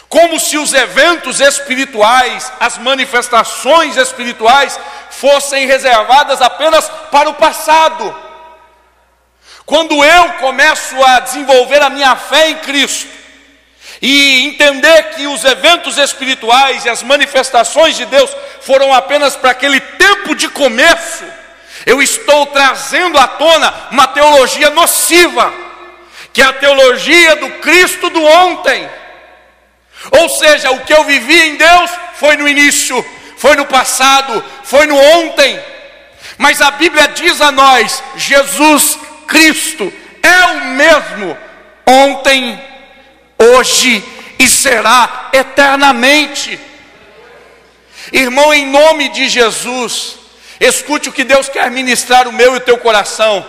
Como 0.10 0.40
se 0.40 0.58
os 0.58 0.74
eventos 0.74 1.40
espirituais, 1.40 2.52
as 2.60 2.78
manifestações 2.78 3.96
espirituais, 3.96 4.80
fossem 5.12 5.68
reservadas 5.68 6.42
apenas 6.42 6.90
para 7.12 7.30
o 7.30 7.36
passado. 7.36 8.16
Quando 9.66 10.04
eu 10.04 10.34
começo 10.34 10.96
a 11.04 11.20
desenvolver 11.20 11.82
a 11.82 11.92
minha 11.92 12.16
fé 12.16 12.50
em 12.50 12.56
Cristo, 12.58 13.20
e 14.02 14.46
entender 14.46 15.16
que 15.16 15.28
os 15.28 15.44
eventos 15.44 15.98
espirituais 15.98 16.86
e 16.86 16.90
as 16.90 17.04
manifestações 17.04 17.98
de 17.98 18.06
Deus 18.06 18.34
foram 18.62 18.94
apenas 18.94 19.36
para 19.36 19.52
aquele 19.52 19.80
tempo 19.80 20.36
de 20.36 20.48
começo, 20.48 21.26
eu 21.86 22.02
estou 22.02 22.46
trazendo 22.48 23.18
à 23.18 23.28
tona 23.28 23.74
uma 23.92 24.08
teologia 24.08 24.70
nociva, 24.70 25.54
que 26.34 26.42
é 26.42 26.46
a 26.46 26.54
teologia 26.54 27.36
do 27.38 27.50
Cristo 27.60 28.10
do 28.10 28.24
ontem. 28.24 28.90
Ou 30.12 30.30
seja, 30.30 30.72
o 30.72 30.82
que 30.82 30.94
eu 30.94 31.04
vivi 31.04 31.40
em 31.40 31.56
Deus 31.56 31.92
foi 32.16 32.38
no 32.38 32.48
início, 32.48 33.04
foi 33.38 33.56
no 33.56 33.66
passado, 33.66 34.44
foi 34.64 34.86
no 34.86 34.96
ontem. 34.96 35.60
Mas 36.38 36.62
a 36.62 36.72
Bíblia 36.72 37.08
diz 37.10 37.42
a 37.42 37.52
nós: 37.52 38.04
Jesus 38.16 38.98
Cristo 39.28 39.92
é 40.22 40.46
o 40.46 40.66
mesmo 40.66 41.38
ontem, 41.86 42.62
hoje 43.38 44.04
e 44.38 44.48
será 44.48 45.30
eternamente. 45.34 46.60
Irmão, 48.12 48.54
em 48.54 48.66
nome 48.66 49.10
de 49.10 49.28
Jesus, 49.28 50.19
escute 50.60 51.10
o 51.10 51.14
que 51.14 51.24
Deus 51.24 51.48
quer 51.48 51.70
ministrar 51.72 52.28
o 52.28 52.34
meu 52.34 52.54
e 52.54 52.58
o 52.58 52.62
teu 52.62 52.78
coração. 52.78 53.46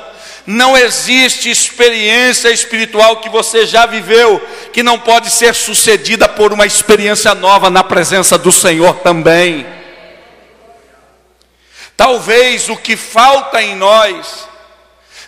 Não 0.46 0.76
existe 0.76 1.50
experiência 1.50 2.50
espiritual 2.50 3.18
que 3.18 3.28
você 3.28 3.66
já 3.66 3.86
viveu 3.86 4.40
que 4.72 4.82
não 4.82 4.98
pode 4.98 5.30
ser 5.30 5.54
sucedida 5.54 6.28
por 6.28 6.52
uma 6.52 6.66
experiência 6.66 7.34
nova 7.34 7.68
na 7.68 7.84
presença 7.84 8.38
do 8.38 8.50
Senhor 8.50 8.94
também. 9.00 9.66
Talvez 11.96 12.68
o 12.68 12.76
que 12.76 12.96
falta 12.96 13.62
em 13.62 13.76
nós 13.76 14.48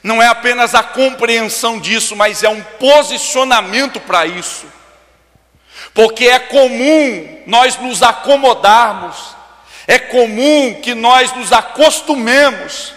não 0.02 0.20
é 0.20 0.26
apenas 0.26 0.74
a 0.74 0.82
compreensão 0.82 1.78
disso, 1.78 2.16
mas 2.16 2.42
é 2.42 2.48
um 2.48 2.62
posicionamento 2.62 4.00
para 4.00 4.26
isso. 4.26 4.66
Porque 5.94 6.26
é 6.26 6.38
comum 6.38 7.42
nós 7.46 7.76
nos 7.76 8.02
acomodarmos, 8.02 9.36
é 9.86 9.98
comum 9.98 10.80
que 10.82 10.94
nós 10.94 11.32
nos 11.32 11.52
acostumemos. 11.52 12.94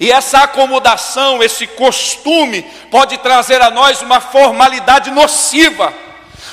E 0.00 0.12
essa 0.12 0.44
acomodação, 0.44 1.42
esse 1.42 1.66
costume, 1.66 2.62
pode 2.90 3.18
trazer 3.18 3.60
a 3.60 3.70
nós 3.70 4.00
uma 4.00 4.20
formalidade 4.20 5.10
nociva. 5.10 5.92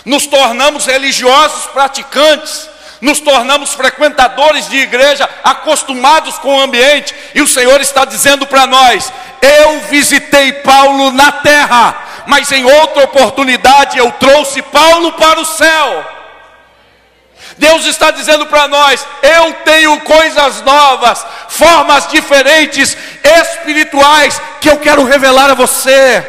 Nos 0.03 0.25
tornamos 0.25 0.85
religiosos 0.85 1.65
praticantes, 1.67 2.69
nos 3.01 3.19
tornamos 3.19 3.73
frequentadores 3.73 4.67
de 4.67 4.77
igreja, 4.77 5.29
acostumados 5.43 6.37
com 6.39 6.55
o 6.55 6.61
ambiente, 6.61 7.13
e 7.35 7.41
o 7.41 7.47
Senhor 7.47 7.79
está 7.81 8.03
dizendo 8.03 8.47
para 8.47 8.65
nós: 8.65 9.11
eu 9.41 9.81
visitei 9.81 10.51
Paulo 10.53 11.11
na 11.11 11.31
terra, 11.31 12.23
mas 12.25 12.51
em 12.51 12.65
outra 12.65 13.03
oportunidade 13.03 13.97
eu 13.97 14.11
trouxe 14.13 14.61
Paulo 14.63 15.13
para 15.13 15.39
o 15.39 15.45
céu. 15.45 16.14
Deus 17.57 17.85
está 17.85 18.11
dizendo 18.11 18.45
para 18.45 18.67
nós: 18.67 19.05
eu 19.21 19.53
tenho 19.65 19.99
coisas 20.01 20.61
novas, 20.61 21.25
formas 21.49 22.07
diferentes, 22.07 22.95
espirituais, 23.23 24.41
que 24.59 24.69
eu 24.69 24.77
quero 24.77 25.03
revelar 25.03 25.51
a 25.51 25.55
você. 25.55 26.23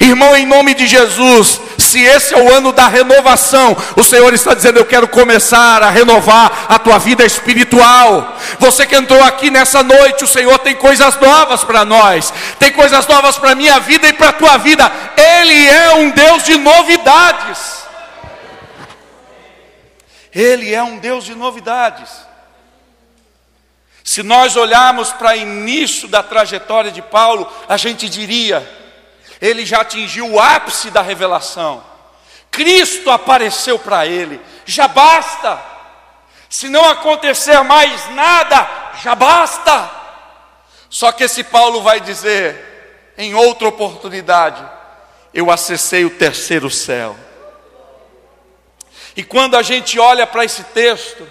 Irmão, 0.00 0.36
em 0.36 0.46
nome 0.46 0.74
de 0.74 0.86
Jesus, 0.86 1.58
se 1.78 2.02
esse 2.02 2.34
é 2.34 2.38
o 2.38 2.52
ano 2.52 2.70
da 2.70 2.86
renovação, 2.86 3.76
o 3.96 4.04
Senhor 4.04 4.32
está 4.32 4.54
dizendo: 4.54 4.78
Eu 4.78 4.84
quero 4.84 5.08
começar 5.08 5.82
a 5.82 5.90
renovar 5.90 6.66
a 6.68 6.78
tua 6.78 6.98
vida 6.98 7.24
espiritual. 7.24 8.36
Você 8.58 8.86
que 8.86 8.94
entrou 8.94 9.22
aqui 9.24 9.50
nessa 9.50 9.82
noite, 9.82 10.24
o 10.24 10.28
Senhor 10.28 10.58
tem 10.58 10.76
coisas 10.76 11.18
novas 11.18 11.64
para 11.64 11.84
nós, 11.84 12.32
tem 12.58 12.72
coisas 12.72 13.06
novas 13.06 13.36
para 13.36 13.52
a 13.52 13.54
minha 13.54 13.80
vida 13.80 14.06
e 14.06 14.12
para 14.12 14.28
a 14.28 14.34
tua 14.34 14.58
vida. 14.58 14.90
Ele 15.16 15.66
é 15.68 15.94
um 15.94 16.10
Deus 16.10 16.44
de 16.44 16.56
novidades. 16.58 17.89
Ele 20.34 20.74
é 20.74 20.82
um 20.82 20.98
Deus 20.98 21.24
de 21.24 21.34
novidades. 21.34 22.10
Se 24.04 24.22
nós 24.22 24.56
olharmos 24.56 25.12
para 25.12 25.32
o 25.32 25.36
início 25.36 26.08
da 26.08 26.22
trajetória 26.22 26.90
de 26.90 27.02
Paulo, 27.02 27.50
a 27.68 27.76
gente 27.76 28.08
diria: 28.08 28.68
Ele 29.40 29.64
já 29.64 29.82
atingiu 29.82 30.30
o 30.30 30.40
ápice 30.40 30.90
da 30.90 31.02
revelação. 31.02 31.84
Cristo 32.50 33.10
apareceu 33.10 33.78
para 33.78 34.06
ele. 34.06 34.40
Já 34.64 34.88
basta. 34.88 35.62
Se 36.48 36.68
não 36.68 36.84
acontecer 36.88 37.62
mais 37.62 38.10
nada, 38.10 38.68
já 39.02 39.14
basta. 39.14 39.90
Só 40.88 41.12
que 41.12 41.22
esse 41.22 41.44
Paulo 41.44 41.82
vai 41.82 42.00
dizer, 42.00 43.14
em 43.16 43.34
outra 43.34 43.68
oportunidade, 43.68 44.60
eu 45.32 45.50
acessei 45.50 46.04
o 46.04 46.10
terceiro 46.10 46.68
céu. 46.68 47.16
E 49.16 49.22
quando 49.22 49.56
a 49.56 49.62
gente 49.62 49.98
olha 49.98 50.26
para 50.26 50.44
esse 50.44 50.62
texto 50.64 51.28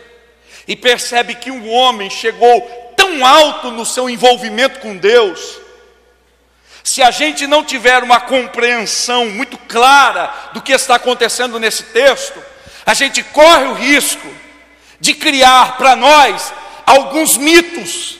e 0.68 0.76
percebe 0.76 1.36
que 1.36 1.50
um 1.50 1.70
homem 1.72 2.10
chegou 2.10 2.62
tão 2.96 3.26
alto 3.26 3.72
no 3.72 3.86
seu 3.86 4.10
envolvimento 4.10 4.80
com 4.80 4.98
Deus, 4.98 5.60
se 6.84 7.02
a 7.02 7.12
gente 7.12 7.46
não 7.48 7.64
tiver 7.64 8.04
uma 8.04 8.20
compreensão 8.20 9.26
muito 9.30 9.58
clara 9.58 10.34
do 10.54 10.62
que 10.62 10.72
está 10.72 10.96
acontecendo 10.96 11.60
nesse 11.60 11.84
texto, 11.84 12.42
a 12.86 12.94
gente 12.94 13.24
corre 13.24 13.66
o 13.66 13.74
risco 13.74 14.28
de 15.00 15.14
criar 15.14 15.78
para 15.78 15.96
nós 15.96 16.54
alguns 16.86 17.38
mitos. 17.38 18.18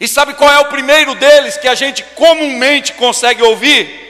E 0.00 0.08
sabe 0.08 0.34
qual 0.34 0.50
é 0.50 0.58
o 0.58 0.66
primeiro 0.68 1.14
deles 1.14 1.56
que 1.56 1.68
a 1.68 1.74
gente 1.74 2.02
comumente 2.14 2.94
consegue 2.94 3.42
ouvir? 3.42 4.00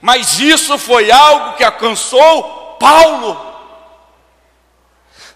Mas 0.00 0.38
isso 0.38 0.78
foi 0.78 1.10
algo 1.10 1.56
que 1.56 1.64
alcançou 1.64 2.76
Paulo. 2.78 3.45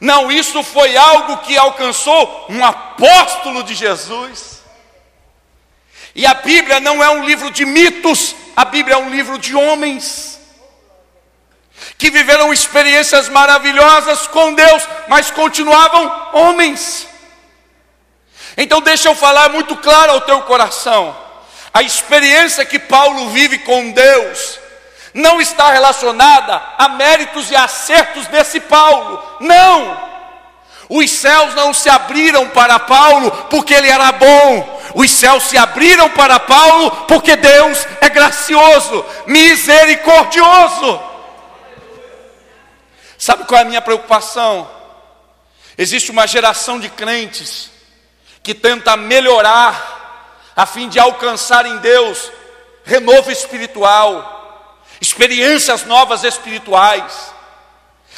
Não, 0.00 0.32
isso 0.32 0.62
foi 0.62 0.96
algo 0.96 1.38
que 1.38 1.56
alcançou 1.58 2.46
um 2.48 2.64
apóstolo 2.64 3.62
de 3.62 3.74
Jesus. 3.74 4.62
E 6.14 6.26
a 6.26 6.34
Bíblia 6.34 6.80
não 6.80 7.02
é 7.02 7.10
um 7.10 7.24
livro 7.24 7.50
de 7.50 7.64
mitos, 7.64 8.34
a 8.56 8.64
Bíblia 8.64 8.96
é 8.96 8.98
um 8.98 9.10
livro 9.10 9.38
de 9.38 9.54
homens 9.54 10.40
que 11.96 12.10
viveram 12.10 12.52
experiências 12.52 13.28
maravilhosas 13.28 14.26
com 14.26 14.54
Deus, 14.54 14.88
mas 15.08 15.30
continuavam 15.30 16.30
homens. 16.32 17.06
Então, 18.56 18.80
deixa 18.80 19.08
eu 19.08 19.14
falar 19.14 19.50
muito 19.50 19.76
claro 19.76 20.12
ao 20.12 20.20
teu 20.22 20.40
coração: 20.42 21.16
a 21.72 21.82
experiência 21.82 22.64
que 22.64 22.78
Paulo 22.78 23.28
vive 23.30 23.58
com 23.58 23.92
Deus 23.92 24.58
não 25.12 25.40
está 25.40 25.70
relacionada 25.72 26.62
a 26.78 26.88
méritos 26.90 27.50
e 27.50 27.56
acertos 27.56 28.26
desse 28.28 28.60
Paulo, 28.60 29.22
não. 29.40 30.10
Os 30.88 31.10
céus 31.10 31.54
não 31.54 31.72
se 31.72 31.88
abriram 31.88 32.48
para 32.48 32.78
Paulo 32.78 33.30
porque 33.48 33.72
ele 33.72 33.88
era 33.88 34.10
bom, 34.12 34.80
os 34.94 35.10
céus 35.10 35.44
se 35.44 35.56
abriram 35.56 36.10
para 36.10 36.40
Paulo 36.40 36.90
porque 37.06 37.36
Deus 37.36 37.86
é 38.00 38.08
gracioso, 38.08 39.04
misericordioso. 39.26 41.00
Sabe 43.16 43.44
qual 43.44 43.60
é 43.60 43.62
a 43.62 43.66
minha 43.66 43.82
preocupação? 43.82 44.68
Existe 45.78 46.10
uma 46.10 46.26
geração 46.26 46.80
de 46.80 46.88
crentes 46.88 47.70
que 48.42 48.54
tenta 48.54 48.96
melhorar 48.96 50.52
a 50.56 50.66
fim 50.66 50.88
de 50.88 50.98
alcançar 50.98 51.66
em 51.66 51.76
Deus 51.78 52.32
renovo 52.84 53.30
espiritual, 53.30 54.39
experiências 55.00 55.84
novas 55.84 56.24
espirituais. 56.24 57.32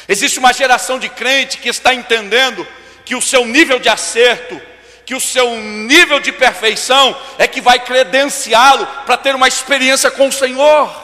Existe 0.07 0.39
uma 0.39 0.53
geração 0.53 0.99
de 0.99 1.07
crente 1.09 1.57
que 1.57 1.69
está 1.69 1.93
entendendo 1.93 2.67
que 3.05 3.15
o 3.15 3.21
seu 3.21 3.45
nível 3.45 3.79
de 3.79 3.89
acerto, 3.89 4.59
que 5.05 5.15
o 5.15 5.21
seu 5.21 5.55
nível 5.55 6.19
de 6.19 6.31
perfeição 6.31 7.15
é 7.37 7.47
que 7.47 7.61
vai 7.61 7.79
credenciá-lo 7.79 8.85
para 9.05 9.17
ter 9.17 9.35
uma 9.35 9.47
experiência 9.47 10.11
com 10.11 10.27
o 10.27 10.31
Senhor. 10.31 11.03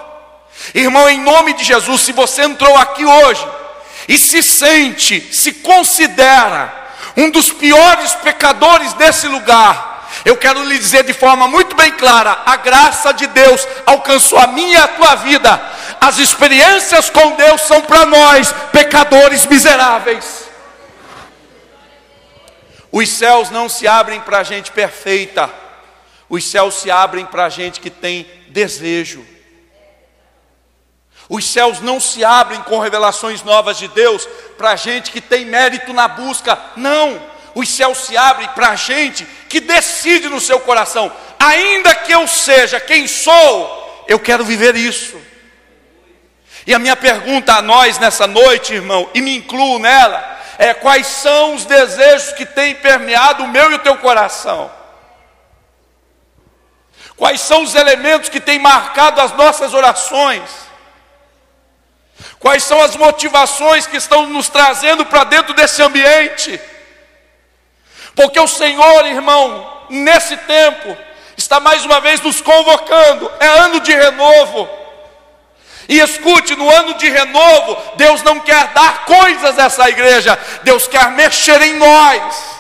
Irmão, 0.74 1.10
em 1.10 1.20
nome 1.22 1.54
de 1.54 1.64
Jesus, 1.64 2.02
se 2.02 2.12
você 2.12 2.44
entrou 2.44 2.76
aqui 2.76 3.06
hoje 3.06 3.46
e 4.08 4.18
se 4.18 4.44
sente, 4.44 5.34
se 5.34 5.54
considera 5.54 6.74
um 7.16 7.30
dos 7.30 7.52
piores 7.52 8.14
pecadores 8.16 8.94
desse 8.94 9.28
lugar, 9.28 9.99
eu 10.30 10.38
quero 10.38 10.64
lhe 10.64 10.78
dizer 10.78 11.04
de 11.04 11.14
forma 11.14 11.48
muito 11.48 11.76
bem 11.76 11.92
clara: 11.92 12.44
a 12.46 12.56
graça 12.56 13.12
de 13.12 13.26
Deus 13.26 13.68
alcançou 13.84 14.38
a 14.38 14.46
minha 14.46 14.78
e 14.78 14.82
a 14.82 14.88
tua 14.88 15.16
vida. 15.16 15.60
As 16.00 16.20
experiências 16.20 17.10
com 17.10 17.36
Deus 17.36 17.62
são 17.62 17.82
para 17.82 18.06
nós, 18.06 18.54
pecadores 18.72 19.48
miseráveis. 19.48 20.48
Os 22.92 23.10
céus 23.10 23.50
não 23.50 23.68
se 23.68 23.88
abrem 23.88 24.22
para 24.22 24.40
a 24.40 24.44
gente 24.44 24.72
perfeita, 24.72 25.50
os 26.30 26.44
céus 26.46 26.76
se 26.76 26.92
abrem 26.92 27.26
para 27.26 27.46
a 27.46 27.50
gente 27.50 27.80
que 27.80 27.90
tem 27.90 28.30
desejo. 28.50 29.26
Os 31.28 31.46
céus 31.46 31.80
não 31.80 32.00
se 32.00 32.24
abrem 32.24 32.62
com 32.64 32.80
revelações 32.80 33.42
novas 33.42 33.78
de 33.78 33.88
Deus 33.88 34.28
para 34.58 34.72
a 34.72 34.76
gente 34.76 35.12
que 35.12 35.22
tem 35.22 35.46
mérito 35.46 35.92
na 35.92 36.08
busca, 36.08 36.58
não. 36.76 37.29
Os 37.56 37.70
céus 37.70 38.06
se 38.06 38.16
abrem 38.16 38.48
para 38.50 38.70
a 38.70 38.76
gente 38.76 39.26
que 39.48 39.60
decide 39.60 40.30
no 40.30 40.40
seu 40.40 40.60
coração, 40.60 41.12
ainda 41.40 41.96
que 41.96 42.12
eu 42.12 42.28
seja 42.28 42.80
quem 42.80 43.08
sou, 43.08 44.06
eu 44.08 44.20
quero 44.20 44.46
viver 44.46 44.76
isso. 44.76 45.20
E 46.66 46.74
a 46.74 46.80
minha 46.80 46.96
pergunta 46.96 47.54
a 47.54 47.62
nós 47.62 47.98
nessa 47.98 48.28
noite, 48.28 48.74
irmão, 48.74 49.10
e 49.14 49.22
me 49.22 49.38
incluo 49.38 49.80
nela, 49.80 50.38
é 50.58 50.74
quais 50.74 51.08
são 51.08 51.56
os 51.56 51.66
desejos 51.66 52.34
que 52.34 52.46
têm 52.46 52.76
permeado 52.76 53.44
o 53.44 53.48
meu 53.48 53.72
e 53.72 53.76
o 53.76 53.80
teu 53.80 53.98
coração? 53.98 54.70
Quais 57.16 57.42
são 57.42 57.64
os 57.64 57.76
elementos 57.76 58.30
que 58.30 58.40
têm 58.40 58.60
marcado 58.60 59.20
as 59.20 59.32
nossas 59.34 59.74
orações? 59.74 60.50
Quais 62.40 62.64
são 62.64 62.82
as 62.82 62.96
motivações 62.96 63.86
que 63.86 63.98
estão 63.98 64.28
nos 64.28 64.48
trazendo 64.48 65.06
para 65.06 65.26
dentro 65.26 65.54
desse 65.54 65.82
ambiente? 65.82 66.60
Porque 68.16 68.40
o 68.40 68.48
Senhor, 68.48 69.06
irmão, 69.06 69.86
nesse 69.90 70.36
tempo, 70.38 70.98
está 71.38 71.60
mais 71.60 71.86
uma 71.86 72.00
vez 72.00 72.22
nos 72.22 72.42
convocando, 72.42 73.32
é 73.40 73.48
ano 73.48 73.80
de 73.80 73.94
renovo. 73.94 74.70
E 75.88 76.00
escute, 76.00 76.56
no 76.56 76.70
ano 76.70 76.94
de 76.96 77.10
renovo, 77.10 77.76
Deus 77.96 78.22
não 78.22 78.40
quer 78.40 78.68
dar 78.68 79.06
coisas 79.06 79.58
a 79.58 79.64
essa 79.64 79.90
igreja, 79.90 80.38
Deus 80.64 80.88
quer 80.88 81.10
mexer 81.12 81.60
em 81.64 81.78
nós. 81.78 82.60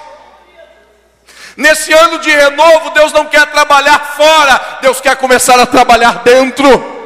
Nesse 1.56 1.94
ano 1.94 2.20
de 2.20 2.32
renovo, 2.32 2.90
Deus 2.92 3.12
não 3.12 3.26
quer 3.26 3.46
trabalhar 3.48 4.00
fora, 4.16 4.80
Deus 4.82 5.00
quer 5.02 5.16
começar 5.18 5.60
a 5.60 5.66
trabalhar 5.66 6.24
dentro. 6.24 6.99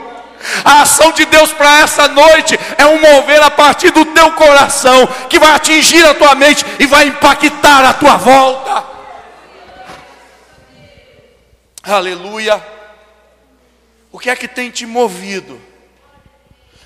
A 0.64 0.82
ação 0.82 1.12
de 1.12 1.26
Deus 1.26 1.52
para 1.54 1.80
essa 1.80 2.08
noite 2.08 2.60
é 2.78 2.86
um 2.86 3.00
mover 3.00 3.42
a 3.42 3.52
partir 3.52 3.92
do 3.92 4.06
teu 4.06 4.32
coração, 4.34 5.08
que 5.30 5.40
vai 5.40 5.52
atingir 5.52 6.06
a 6.06 6.14
tua 6.14 6.36
mente 6.36 6.66
e 6.80 6.86
vai 6.86 7.08
impactar 7.08 7.86
a 7.86 7.94
tua 7.94 8.18
volta. 8.18 8.84
Aleluia. 11.84 12.66
O 14.12 14.20
que 14.20 14.30
é 14.30 14.36
que 14.36 14.48
tem 14.48 14.70
te 14.70 14.86
movido? 14.86 15.60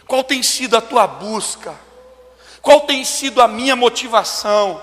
Qual 0.07 0.23
tem 0.23 0.41
sido 0.41 0.77
a 0.77 0.81
tua 0.81 1.05
busca? 1.05 1.75
Qual 2.61 2.81
tem 2.81 3.03
sido 3.03 3.41
a 3.41 3.47
minha 3.47 3.75
motivação? 3.75 4.81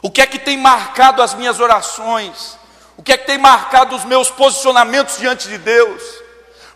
O 0.00 0.10
que 0.10 0.20
é 0.20 0.26
que 0.26 0.38
tem 0.38 0.56
marcado 0.56 1.22
as 1.22 1.34
minhas 1.34 1.60
orações? 1.60 2.58
O 2.96 3.02
que 3.02 3.12
é 3.12 3.16
que 3.16 3.26
tem 3.26 3.38
marcado 3.38 3.96
os 3.96 4.04
meus 4.04 4.30
posicionamentos 4.30 5.18
diante 5.18 5.48
de 5.48 5.58
Deus? 5.58 6.23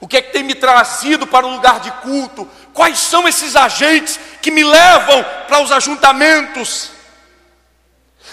O 0.00 0.06
que 0.06 0.16
é 0.16 0.22
que 0.22 0.32
tem 0.32 0.44
me 0.44 0.54
trazido 0.54 1.26
para 1.26 1.46
o 1.46 1.50
lugar 1.50 1.80
de 1.80 1.90
culto? 1.90 2.48
Quais 2.72 2.98
são 2.98 3.26
esses 3.26 3.56
agentes 3.56 4.18
que 4.40 4.50
me 4.50 4.62
levam 4.62 5.24
para 5.46 5.60
os 5.60 5.72
ajuntamentos? 5.72 6.90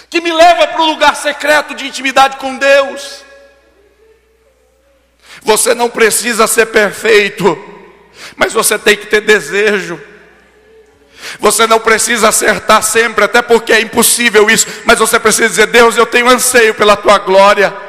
Que 0.10 0.22
me 0.22 0.32
levam 0.32 0.68
para 0.68 0.82
o 0.82 0.86
lugar 0.86 1.16
secreto 1.16 1.74
de 1.74 1.88
intimidade 1.88 2.38
com 2.38 2.56
Deus? 2.58 3.24
Você 5.42 5.74
não 5.74 5.90
precisa 5.90 6.48
ser 6.48 6.68
perfeito, 6.68 7.58
mas 8.36 8.54
você 8.54 8.78
tem 8.78 8.96
que 8.96 9.08
ter 9.08 9.22
desejo. 9.22 10.00
Você 11.40 11.66
não 11.66 11.80
precisa 11.80 12.30
acertar 12.30 12.84
sempre, 12.84 13.26
até 13.26 13.42
porque 13.42 13.74
é 13.74 13.82
impossível 13.82 14.50
isso, 14.50 14.68
mas 14.86 15.00
você 15.00 15.20
precisa 15.20 15.50
dizer: 15.50 15.68
Deus, 15.68 15.98
eu 15.98 16.06
tenho 16.06 16.30
anseio 16.30 16.76
pela 16.76 16.96
tua 16.96 17.18
glória. 17.18 17.85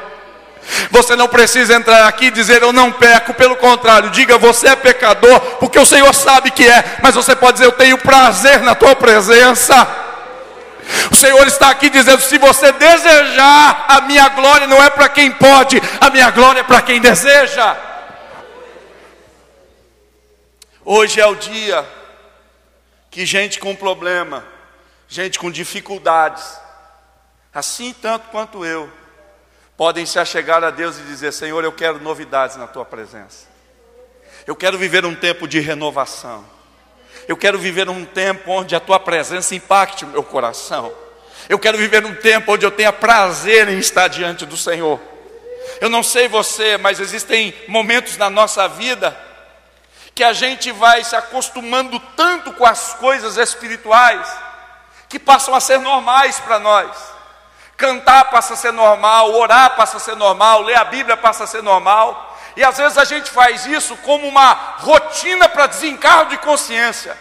Você 0.91 1.15
não 1.15 1.27
precisa 1.27 1.73
entrar 1.73 2.07
aqui 2.07 2.25
e 2.25 2.31
dizer 2.31 2.61
eu 2.61 2.73
não 2.73 2.91
peco, 2.91 3.33
pelo 3.33 3.55
contrário, 3.55 4.09
diga 4.09 4.37
você 4.37 4.69
é 4.69 4.75
pecador, 4.75 5.39
porque 5.59 5.79
o 5.79 5.85
Senhor 5.85 6.13
sabe 6.13 6.51
que 6.51 6.67
é, 6.67 6.97
mas 7.01 7.15
você 7.15 7.35
pode 7.35 7.53
dizer 7.53 7.65
eu 7.65 7.71
tenho 7.71 7.97
prazer 7.97 8.61
na 8.61 8.75
tua 8.75 8.95
presença. 8.95 9.87
O 11.11 11.15
Senhor 11.15 11.45
está 11.47 11.69
aqui 11.69 11.89
dizendo: 11.89 12.21
se 12.21 12.37
você 12.37 12.71
desejar, 12.71 13.85
a 13.87 14.01
minha 14.01 14.27
glória 14.29 14.67
não 14.67 14.81
é 14.81 14.89
para 14.89 15.09
quem 15.09 15.31
pode, 15.31 15.81
a 15.99 16.09
minha 16.09 16.29
glória 16.31 16.61
é 16.61 16.63
para 16.63 16.81
quem 16.81 16.99
deseja. 16.99 17.75
Hoje 20.83 21.19
é 21.19 21.25
o 21.25 21.35
dia 21.35 21.85
que 23.11 23.25
gente 23.25 23.59
com 23.59 23.75
problema, 23.75 24.45
gente 25.07 25.39
com 25.39 25.51
dificuldades, 25.51 26.57
assim 27.53 27.93
tanto 27.93 28.29
quanto 28.29 28.63
eu, 28.63 28.89
podem 29.77 30.05
se 30.05 30.17
achegar 30.17 30.63
a 30.63 30.71
Deus 30.71 30.97
e 30.97 31.03
dizer: 31.03 31.31
Senhor, 31.31 31.63
eu 31.63 31.71
quero 31.71 32.01
novidades 32.01 32.57
na 32.57 32.67
tua 32.67 32.83
presença. 32.83 33.45
Eu 34.45 34.55
quero 34.55 34.77
viver 34.77 35.05
um 35.05 35.15
tempo 35.15 35.47
de 35.47 35.59
renovação. 35.59 36.43
Eu 37.27 37.37
quero 37.37 37.59
viver 37.59 37.87
um 37.89 38.03
tempo 38.03 38.51
onde 38.51 38.75
a 38.75 38.79
tua 38.79 38.99
presença 38.99 39.53
impacte 39.53 40.03
o 40.05 40.07
meu 40.07 40.23
coração. 40.23 40.91
Eu 41.47 41.59
quero 41.59 41.77
viver 41.77 42.05
um 42.05 42.15
tempo 42.15 42.53
onde 42.53 42.65
eu 42.65 42.71
tenha 42.71 42.91
prazer 42.91 43.69
em 43.69 43.77
estar 43.77 44.07
diante 44.07 44.45
do 44.45 44.57
Senhor. 44.57 44.99
Eu 45.79 45.89
não 45.89 46.01
sei 46.01 46.27
você, 46.27 46.77
mas 46.77 46.99
existem 46.99 47.53
momentos 47.67 48.17
na 48.17 48.29
nossa 48.29 48.67
vida 48.67 49.15
que 50.15 50.23
a 50.23 50.33
gente 50.33 50.71
vai 50.71 51.03
se 51.03 51.15
acostumando 51.15 51.99
tanto 52.15 52.51
com 52.53 52.65
as 52.65 52.95
coisas 52.95 53.37
espirituais 53.37 54.27
que 55.07 55.19
passam 55.19 55.53
a 55.53 55.59
ser 55.59 55.79
normais 55.79 56.39
para 56.39 56.57
nós. 56.57 57.16
Cantar 57.77 58.25
passa 58.25 58.55
a 58.55 58.57
ser 58.57 58.73
normal, 58.73 59.35
orar 59.35 59.75
passa 59.75 59.97
a 59.97 59.99
ser 59.99 60.15
normal, 60.15 60.63
ler 60.63 60.75
a 60.75 60.83
Bíblia 60.83 61.15
passa 61.15 61.43
a 61.43 61.47
ser 61.47 61.61
normal. 61.61 62.35
E 62.55 62.63
às 62.63 62.75
vezes 62.75 62.97
a 62.97 63.05
gente 63.05 63.29
faz 63.29 63.67
isso 63.67 63.95
como 63.97 64.27
uma 64.27 64.51
rotina 64.79 65.47
para 65.47 65.67
desencargo 65.67 66.31
de 66.31 66.39
consciência. 66.39 67.15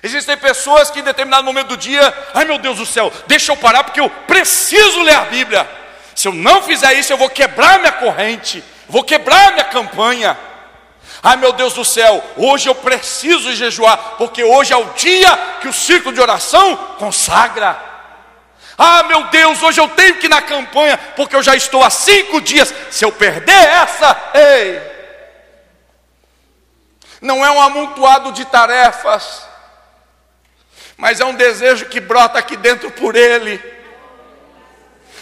Existem 0.00 0.36
pessoas 0.36 0.90
que 0.90 1.00
em 1.00 1.02
determinado 1.02 1.44
momento 1.44 1.68
do 1.68 1.76
dia, 1.76 2.14
ai 2.32 2.44
meu 2.44 2.56
Deus 2.56 2.78
do 2.78 2.86
céu, 2.86 3.12
deixa 3.26 3.50
eu 3.50 3.56
parar 3.56 3.82
porque 3.82 4.00
eu 4.00 4.08
preciso 4.08 5.02
ler 5.02 5.16
a 5.16 5.24
Bíblia. 5.24 5.68
Se 6.14 6.28
eu 6.28 6.32
não 6.32 6.62
fizer 6.62 6.94
isso, 6.94 7.12
eu 7.12 7.16
vou 7.16 7.28
quebrar 7.28 7.80
minha 7.80 7.92
corrente, 7.92 8.62
vou 8.88 9.02
quebrar 9.02 9.52
minha 9.52 9.64
campanha. 9.64 10.38
Ai 11.20 11.36
meu 11.36 11.52
Deus 11.52 11.74
do 11.74 11.84
céu, 11.84 12.22
hoje 12.36 12.68
eu 12.68 12.74
preciso 12.76 13.52
jejuar, 13.52 13.96
porque 14.16 14.44
hoje 14.44 14.72
é 14.72 14.76
o 14.76 14.84
dia 14.94 15.36
que 15.60 15.66
o 15.68 15.72
ciclo 15.72 16.12
de 16.12 16.20
oração 16.20 16.76
consagra. 16.96 17.89
Ah 18.82 19.02
meu 19.02 19.24
Deus, 19.24 19.62
hoje 19.62 19.78
eu 19.78 19.90
tenho 19.90 20.16
que 20.16 20.24
ir 20.24 20.30
na 20.30 20.40
campanha, 20.40 20.96
porque 21.14 21.36
eu 21.36 21.42
já 21.42 21.54
estou 21.54 21.84
há 21.84 21.90
cinco 21.90 22.40
dias. 22.40 22.72
Se 22.90 23.04
eu 23.04 23.12
perder 23.12 23.52
essa, 23.52 24.18
ei, 24.32 24.80
não 27.20 27.44
é 27.44 27.50
um 27.50 27.60
amontoado 27.60 28.32
de 28.32 28.42
tarefas, 28.46 29.46
mas 30.96 31.20
é 31.20 31.26
um 31.26 31.34
desejo 31.34 31.84
que 31.90 32.00
brota 32.00 32.38
aqui 32.38 32.56
dentro 32.56 32.90
por 32.92 33.16
ele. 33.16 33.62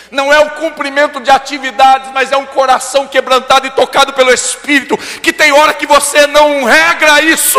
Não 0.09 0.33
é 0.33 0.39
o 0.39 0.51
cumprimento 0.51 1.19
de 1.19 1.29
atividades, 1.29 2.13
mas 2.13 2.31
é 2.31 2.37
um 2.37 2.47
coração 2.47 3.09
quebrantado 3.09 3.67
e 3.67 3.71
tocado 3.73 4.13
pelo 4.13 4.33
Espírito, 4.33 4.97
que 5.21 5.33
tem 5.33 5.51
hora 5.51 5.75
que 5.75 5.85
você 5.85 6.29
não 6.29 6.63
regra 6.63 7.23
isso, 7.23 7.59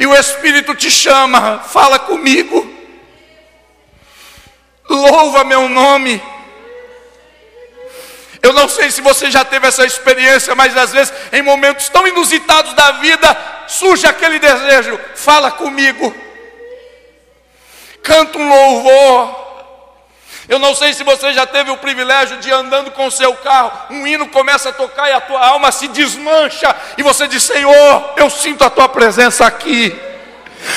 e 0.00 0.04
o 0.04 0.16
Espírito 0.16 0.74
te 0.74 0.90
chama, 0.90 1.60
fala 1.60 2.00
comigo, 2.00 2.67
louva 4.88 5.44
meu 5.44 5.68
nome. 5.68 6.22
Eu 8.42 8.52
não 8.52 8.68
sei 8.68 8.90
se 8.90 9.00
você 9.00 9.30
já 9.30 9.44
teve 9.44 9.66
essa 9.66 9.84
experiência, 9.84 10.54
mas 10.54 10.76
às 10.76 10.92
vezes, 10.92 11.12
em 11.32 11.42
momentos 11.42 11.88
tão 11.88 12.06
inusitados 12.06 12.72
da 12.74 12.92
vida, 12.92 13.36
surge 13.66 14.06
aquele 14.06 14.38
desejo: 14.38 14.98
fala 15.14 15.50
comigo, 15.50 16.14
canta 18.02 18.38
um 18.38 18.48
louvor, 18.48 19.48
eu 20.48 20.58
não 20.58 20.74
sei 20.74 20.94
se 20.94 21.04
você 21.04 21.32
já 21.32 21.46
teve 21.46 21.70
o 21.70 21.76
privilégio 21.76 22.38
de 22.38 22.50
andando 22.50 22.90
com 22.92 23.06
o 23.06 23.10
seu 23.10 23.34
carro, 23.34 23.70
um 23.90 24.06
hino 24.06 24.28
começa 24.28 24.70
a 24.70 24.72
tocar 24.72 25.10
e 25.10 25.12
a 25.12 25.20
tua 25.20 25.46
alma 25.46 25.70
se 25.70 25.88
desmancha, 25.88 26.74
e 26.96 27.02
você 27.02 27.28
diz: 27.28 27.42
Senhor, 27.42 28.14
eu 28.16 28.30
sinto 28.30 28.64
a 28.64 28.70
tua 28.70 28.88
presença 28.88 29.44
aqui. 29.44 30.07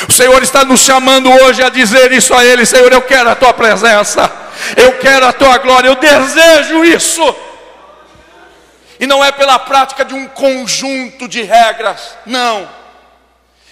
O 0.08 0.12
Senhor 0.12 0.42
está 0.44 0.64
nos 0.64 0.82
chamando 0.82 1.32
hoje 1.32 1.64
a 1.64 1.70
dizer 1.70 2.12
isso 2.12 2.34
a 2.34 2.46
Ele: 2.46 2.66
Senhor, 2.66 2.92
eu 2.92 3.02
quero 3.02 3.30
a 3.30 3.36
tua 3.36 3.54
presença, 3.54 4.32
eu 4.78 4.98
quero 5.00 5.26
a 5.26 5.34
tua 5.34 5.58
glória, 5.58 5.88
eu 5.88 5.96
desejo 5.96 6.86
isso. 6.86 7.36
E 9.00 9.08
não 9.08 9.24
é 9.24 9.32
pela 9.32 9.58
prática 9.58 10.06
de 10.06 10.14
um 10.14 10.28
conjunto 10.28 11.28
de 11.28 11.42
regras, 11.42 12.16
não. 12.26 12.70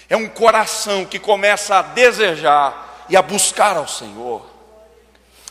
É 0.08 0.16
um 0.16 0.28
coração 0.28 1.04
que 1.04 1.20
começa 1.20 1.76
a 1.76 1.82
desejar 1.82 3.06
e 3.08 3.16
a 3.16 3.22
buscar 3.22 3.76
ao 3.76 3.86
Senhor. 3.86 4.44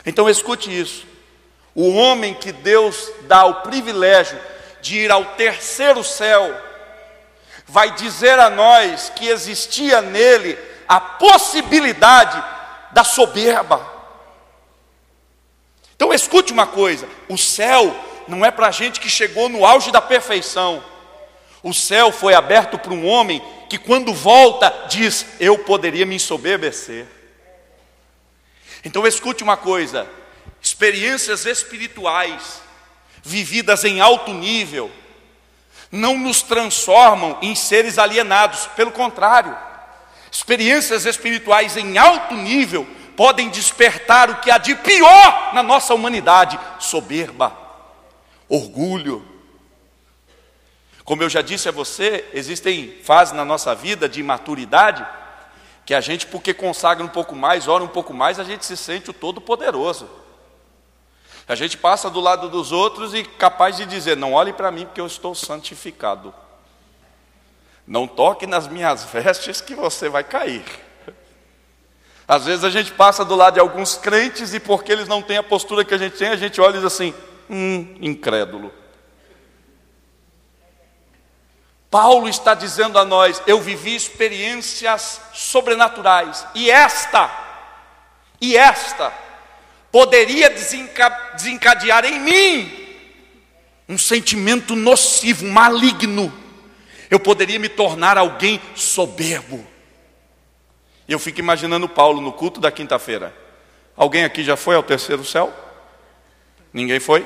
Então 0.05 0.29
escute 0.29 0.69
isso. 0.69 1.07
O 1.73 1.93
homem 1.93 2.33
que 2.33 2.51
Deus 2.51 3.09
dá 3.21 3.45
o 3.45 3.61
privilégio 3.61 4.37
de 4.81 4.97
ir 4.97 5.11
ao 5.11 5.23
terceiro 5.23 6.03
céu, 6.03 6.53
vai 7.69 7.91
dizer 7.91 8.39
a 8.39 8.49
nós 8.49 9.11
que 9.15 9.27
existia 9.27 10.01
nele 10.01 10.57
a 10.87 10.99
possibilidade 10.99 12.43
da 12.91 13.03
soberba. 13.03 13.87
Então 15.95 16.13
escute 16.13 16.51
uma 16.51 16.65
coisa: 16.65 17.07
o 17.27 17.37
céu 17.37 17.95
não 18.27 18.43
é 18.45 18.51
para 18.51 18.71
gente 18.71 18.99
que 18.99 19.09
chegou 19.09 19.47
no 19.47 19.65
auge 19.65 19.91
da 19.91 20.01
perfeição. 20.01 20.83
O 21.61 21.73
céu 21.73 22.11
foi 22.11 22.33
aberto 22.33 22.79
para 22.79 22.93
um 22.93 23.05
homem 23.05 23.43
que, 23.69 23.77
quando 23.77 24.13
volta, 24.13 24.87
diz: 24.89 25.25
Eu 25.39 25.59
poderia 25.59 26.05
me 26.05 26.15
ensoberbecer. 26.15 27.05
Então 28.83 29.05
escute 29.05 29.43
uma 29.43 29.57
coisa: 29.57 30.09
experiências 30.59 31.45
espirituais, 31.45 32.61
vividas 33.21 33.83
em 33.83 33.99
alto 33.99 34.33
nível, 34.33 34.89
não 35.91 36.17
nos 36.17 36.41
transformam 36.41 37.37
em 37.41 37.55
seres 37.55 37.97
alienados, 37.97 38.67
pelo 38.75 38.91
contrário, 38.91 39.57
experiências 40.31 41.05
espirituais 41.05 41.75
em 41.75 41.97
alto 41.97 42.35
nível 42.35 42.87
podem 43.15 43.49
despertar 43.49 44.29
o 44.29 44.35
que 44.35 44.49
há 44.49 44.57
de 44.57 44.75
pior 44.75 45.53
na 45.53 45.61
nossa 45.61 45.93
humanidade: 45.93 46.59
soberba, 46.79 47.51
orgulho. 48.47 49.27
Como 51.03 51.23
eu 51.23 51.29
já 51.29 51.41
disse 51.41 51.67
a 51.67 51.71
você, 51.71 52.23
existem 52.33 52.99
fases 53.03 53.33
na 53.33 53.43
nossa 53.43 53.73
vida 53.73 54.07
de 54.07 54.19
imaturidade 54.19 55.05
que 55.85 55.95
a 55.95 55.99
gente, 55.99 56.27
porque 56.27 56.53
consagra 56.53 57.03
um 57.03 57.09
pouco 57.09 57.35
mais, 57.35 57.67
ora 57.67 57.83
um 57.83 57.87
pouco 57.87 58.13
mais, 58.13 58.39
a 58.39 58.43
gente 58.43 58.63
se 58.63 58.77
sente 58.77 59.09
o 59.09 59.13
todo-poderoso. 59.13 60.07
A 61.49 61.55
gente 61.55 61.75
passa 61.77 62.11
do 62.11 62.19
lado 62.19 62.47
dos 62.47 62.71
outros 62.71 63.11
e 63.15 63.23
capaz 63.23 63.75
de 63.75 63.87
dizer: 63.87 64.15
não 64.15 64.33
olhe 64.33 64.53
para 64.53 64.69
mim 64.69 64.85
porque 64.85 65.01
eu 65.01 65.07
estou 65.07 65.33
santificado. 65.33 66.31
Não 67.87 68.07
toque 68.07 68.45
nas 68.45 68.67
minhas 68.67 69.03
vestes 69.11 69.59
que 69.59 69.73
você 69.73 70.07
vai 70.07 70.23
cair. 70.23 70.63
Às 72.27 72.45
vezes 72.45 72.63
a 72.63 72.69
gente 72.69 72.91
passa 72.91 73.25
do 73.25 73.35
lado 73.35 73.55
de 73.55 73.59
alguns 73.59 73.97
crentes 73.97 74.53
e 74.53 74.59
porque 74.59 74.91
eles 74.91 75.07
não 75.07 75.23
têm 75.23 75.37
a 75.37 75.43
postura 75.43 75.83
que 75.83 75.95
a 75.95 75.97
gente 75.97 76.15
tem, 76.15 76.27
a 76.27 76.35
gente 76.35 76.61
olha 76.61 76.73
e 76.73 76.81
diz 76.81 76.85
assim: 76.85 77.15
hum, 77.49 77.97
incrédulo. 77.99 78.71
Paulo 81.89 82.29
está 82.29 82.53
dizendo 82.53 82.99
a 82.99 83.03
nós: 83.03 83.41
eu 83.47 83.59
vivi 83.59 83.95
experiências 83.95 85.19
sobrenaturais, 85.33 86.45
e 86.53 86.69
esta, 86.69 87.31
e 88.39 88.55
esta, 88.55 89.11
poderia 89.91 90.49
desencadear 90.49 92.05
em 92.05 92.19
mim 92.19 92.87
um 93.87 93.97
sentimento 93.97 94.75
nocivo, 94.75 95.45
maligno. 95.47 96.31
Eu 97.09 97.19
poderia 97.19 97.57
me 97.57 97.67
tornar 97.67 98.17
alguém 98.17 98.61
soberbo. 98.75 99.65
Eu 101.07 101.17
fico 101.17 101.39
imaginando 101.39 101.89
Paulo 101.89 102.21
no 102.21 102.31
culto 102.31 102.59
da 102.59 102.71
quinta-feira. 102.71 103.35
Alguém 103.97 104.23
aqui 104.23 104.43
já 104.43 104.55
foi 104.55 104.75
ao 104.75 104.83
terceiro 104.83 105.25
céu? 105.25 105.51
Ninguém 106.71 106.99
foi? 106.99 107.25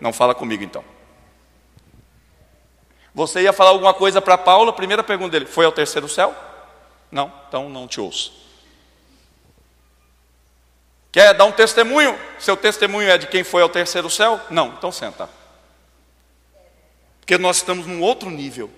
Não 0.00 0.12
fala 0.12 0.32
comigo 0.32 0.62
então. 0.62 0.84
Você 3.12 3.42
ia 3.42 3.52
falar 3.52 3.70
alguma 3.70 3.92
coisa 3.92 4.22
para 4.22 4.38
Paulo, 4.38 4.70
a 4.70 4.74
primeira 4.74 5.02
pergunta 5.02 5.30
dele: 5.30 5.46
Foi 5.46 5.64
ao 5.64 5.72
terceiro 5.72 6.08
céu? 6.08 6.32
Não, 7.10 7.32
então 7.48 7.68
não 7.68 7.88
te 7.88 8.00
ouço. 8.00 8.45
Quer 11.16 11.32
dar 11.32 11.46
um 11.46 11.50
testemunho? 11.50 12.14
Seu 12.38 12.58
testemunho 12.58 13.08
é 13.08 13.16
de 13.16 13.26
quem 13.26 13.42
foi 13.42 13.62
ao 13.62 13.70
terceiro 13.70 14.10
céu? 14.10 14.38
Não, 14.50 14.74
então 14.76 14.92
senta. 14.92 15.30
Porque 17.20 17.38
nós 17.38 17.56
estamos 17.56 17.86
num 17.86 18.02
outro 18.02 18.28
nível. 18.28 18.70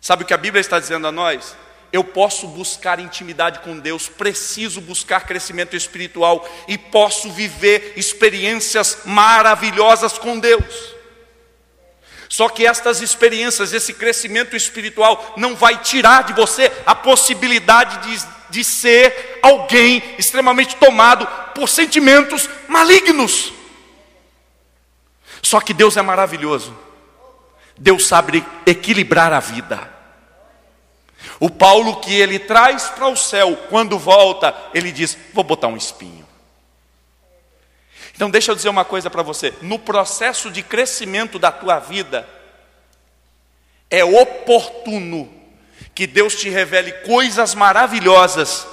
Sabe 0.00 0.22
o 0.22 0.26
que 0.26 0.32
a 0.32 0.38
Bíblia 0.38 0.62
está 0.62 0.80
dizendo 0.80 1.06
a 1.06 1.12
nós? 1.12 1.54
Eu 1.92 2.02
posso 2.02 2.48
buscar 2.48 2.98
intimidade 2.98 3.58
com 3.58 3.78
Deus, 3.78 4.08
preciso 4.08 4.80
buscar 4.80 5.26
crescimento 5.26 5.76
espiritual 5.76 6.48
e 6.66 6.78
posso 6.78 7.30
viver 7.30 7.92
experiências 7.94 9.00
maravilhosas 9.04 10.16
com 10.16 10.38
Deus. 10.38 10.94
Só 12.26 12.48
que 12.48 12.66
estas 12.66 13.02
experiências, 13.02 13.74
esse 13.74 13.92
crescimento 13.92 14.56
espiritual, 14.56 15.34
não 15.36 15.54
vai 15.54 15.76
tirar 15.82 16.24
de 16.24 16.32
você 16.32 16.72
a 16.86 16.94
possibilidade 16.94 17.98
de, 18.08 18.33
de 18.50 18.62
ser 18.64 19.40
alguém 19.42 20.02
extremamente 20.18 20.76
tomado 20.76 21.26
por 21.54 21.68
sentimentos 21.68 22.48
malignos. 22.68 23.52
Só 25.42 25.60
que 25.60 25.74
Deus 25.74 25.96
é 25.96 26.02
maravilhoso, 26.02 26.76
Deus 27.76 28.06
sabe 28.06 28.44
equilibrar 28.66 29.32
a 29.32 29.40
vida. 29.40 29.92
O 31.40 31.50
Paulo 31.50 32.00
que 32.00 32.14
ele 32.14 32.38
traz 32.38 32.84
para 32.90 33.08
o 33.08 33.16
céu, 33.16 33.56
quando 33.68 33.98
volta, 33.98 34.54
ele 34.72 34.92
diz: 34.92 35.16
Vou 35.32 35.44
botar 35.44 35.68
um 35.68 35.76
espinho. 35.76 36.24
Então, 38.14 38.30
deixa 38.30 38.52
eu 38.52 38.54
dizer 38.54 38.68
uma 38.68 38.84
coisa 38.84 39.10
para 39.10 39.22
você: 39.22 39.52
no 39.60 39.78
processo 39.78 40.50
de 40.50 40.62
crescimento 40.62 41.38
da 41.38 41.50
tua 41.50 41.78
vida, 41.78 42.28
é 43.90 44.04
oportuno 44.04 45.43
que 45.94 46.06
Deus 46.06 46.34
te 46.34 46.48
revele 46.48 46.92
coisas 46.92 47.54
maravilhosas, 47.54 48.66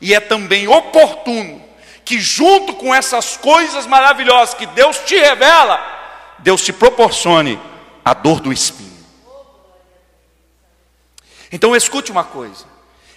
e 0.00 0.14
é 0.14 0.20
também 0.20 0.66
oportuno 0.66 1.62
que, 2.04 2.18
junto 2.18 2.74
com 2.74 2.94
essas 2.94 3.36
coisas 3.36 3.86
maravilhosas 3.86 4.54
que 4.54 4.66
Deus 4.66 4.98
te 4.98 5.16
revela, 5.16 5.80
Deus 6.38 6.62
te 6.62 6.72
proporcione 6.72 7.60
a 8.04 8.14
dor 8.14 8.40
do 8.40 8.52
espinho. 8.52 8.90
Então, 11.52 11.76
escute 11.76 12.10
uma 12.10 12.24
coisa: 12.24 12.64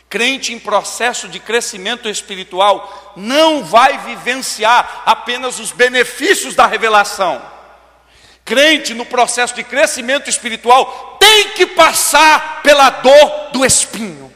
crente 0.10 0.54
em 0.54 0.60
processo 0.60 1.28
de 1.28 1.39
crescimento 1.39 2.08
espiritual 2.10 3.13
não 3.15 3.63
vai 3.63 3.98
vivenciar 4.00 5.04
apenas 5.06 5.60
os 5.60 5.72
benefícios 5.72 6.54
da 6.54 6.68
revelação. 6.68 7.55
Crente 8.46 8.94
no 8.94 9.06
processo 9.06 9.56
de 9.56 9.64
crescimento 9.64 10.30
espiritual 10.30 11.18
tem 11.20 11.50
que 11.50 11.66
passar 11.66 12.62
pela 12.62 12.92
dor 12.92 13.50
do 13.52 13.66
espinho. 13.66 14.32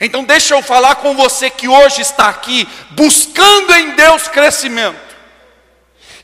Então, 0.00 0.24
deixa 0.24 0.54
eu 0.54 0.62
falar 0.62 0.96
com 0.96 1.14
você 1.14 1.48
que 1.48 1.68
hoje 1.68 2.02
está 2.02 2.28
aqui 2.28 2.68
buscando 2.90 3.72
em 3.72 3.92
Deus 3.92 4.26
crescimento. 4.26 5.12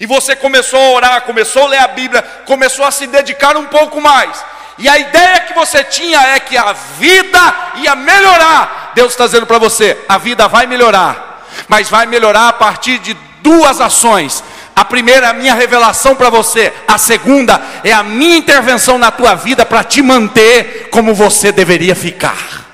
E 0.01 0.07
você 0.07 0.35
começou 0.35 0.81
a 0.81 0.91
orar, 0.91 1.23
começou 1.23 1.65
a 1.65 1.69
ler 1.69 1.79
a 1.79 1.87
Bíblia, 1.87 2.23
começou 2.45 2.85
a 2.85 2.91
se 2.91 3.07
dedicar 3.07 3.57
um 3.57 3.67
pouco 3.67 4.01
mais. 4.01 4.45
E 4.79 4.89
a 4.89 4.99
ideia 4.99 5.41
que 5.41 5.55
você 5.55 5.85
tinha 5.85 6.21
é 6.21 6.41
que 6.41 6.57
a 6.57 6.73
vida 6.73 7.55
ia 7.77 7.95
melhorar. 7.95 8.93
Deus 8.97 9.13
está 9.13 9.27
dizendo 9.27 9.47
para 9.47 9.59
você: 9.59 9.97
a 10.09 10.19
vida 10.19 10.49
vai 10.49 10.67
melhorar, 10.67 11.47
mas 11.69 11.89
vai 11.89 12.07
melhorar 12.07 12.49
a 12.49 12.53
partir 12.53 12.99
de 12.99 13.15
duas 13.43 13.81
ações. 13.81 14.43
A 14.79 14.85
primeira 14.85 15.27
é 15.27 15.31
a 15.31 15.33
minha 15.33 15.55
revelação 15.55 16.15
para 16.15 16.31
você, 16.31 16.73
a 16.87 16.97
segunda 16.97 17.61
é 17.83 17.91
a 17.91 18.05
minha 18.05 18.37
intervenção 18.37 18.97
na 18.97 19.11
tua 19.11 19.35
vida 19.35 19.67
para 19.67 19.83
te 19.83 20.01
manter 20.01 20.89
como 20.91 21.13
você 21.13 21.51
deveria 21.51 21.97
ficar. 21.97 22.65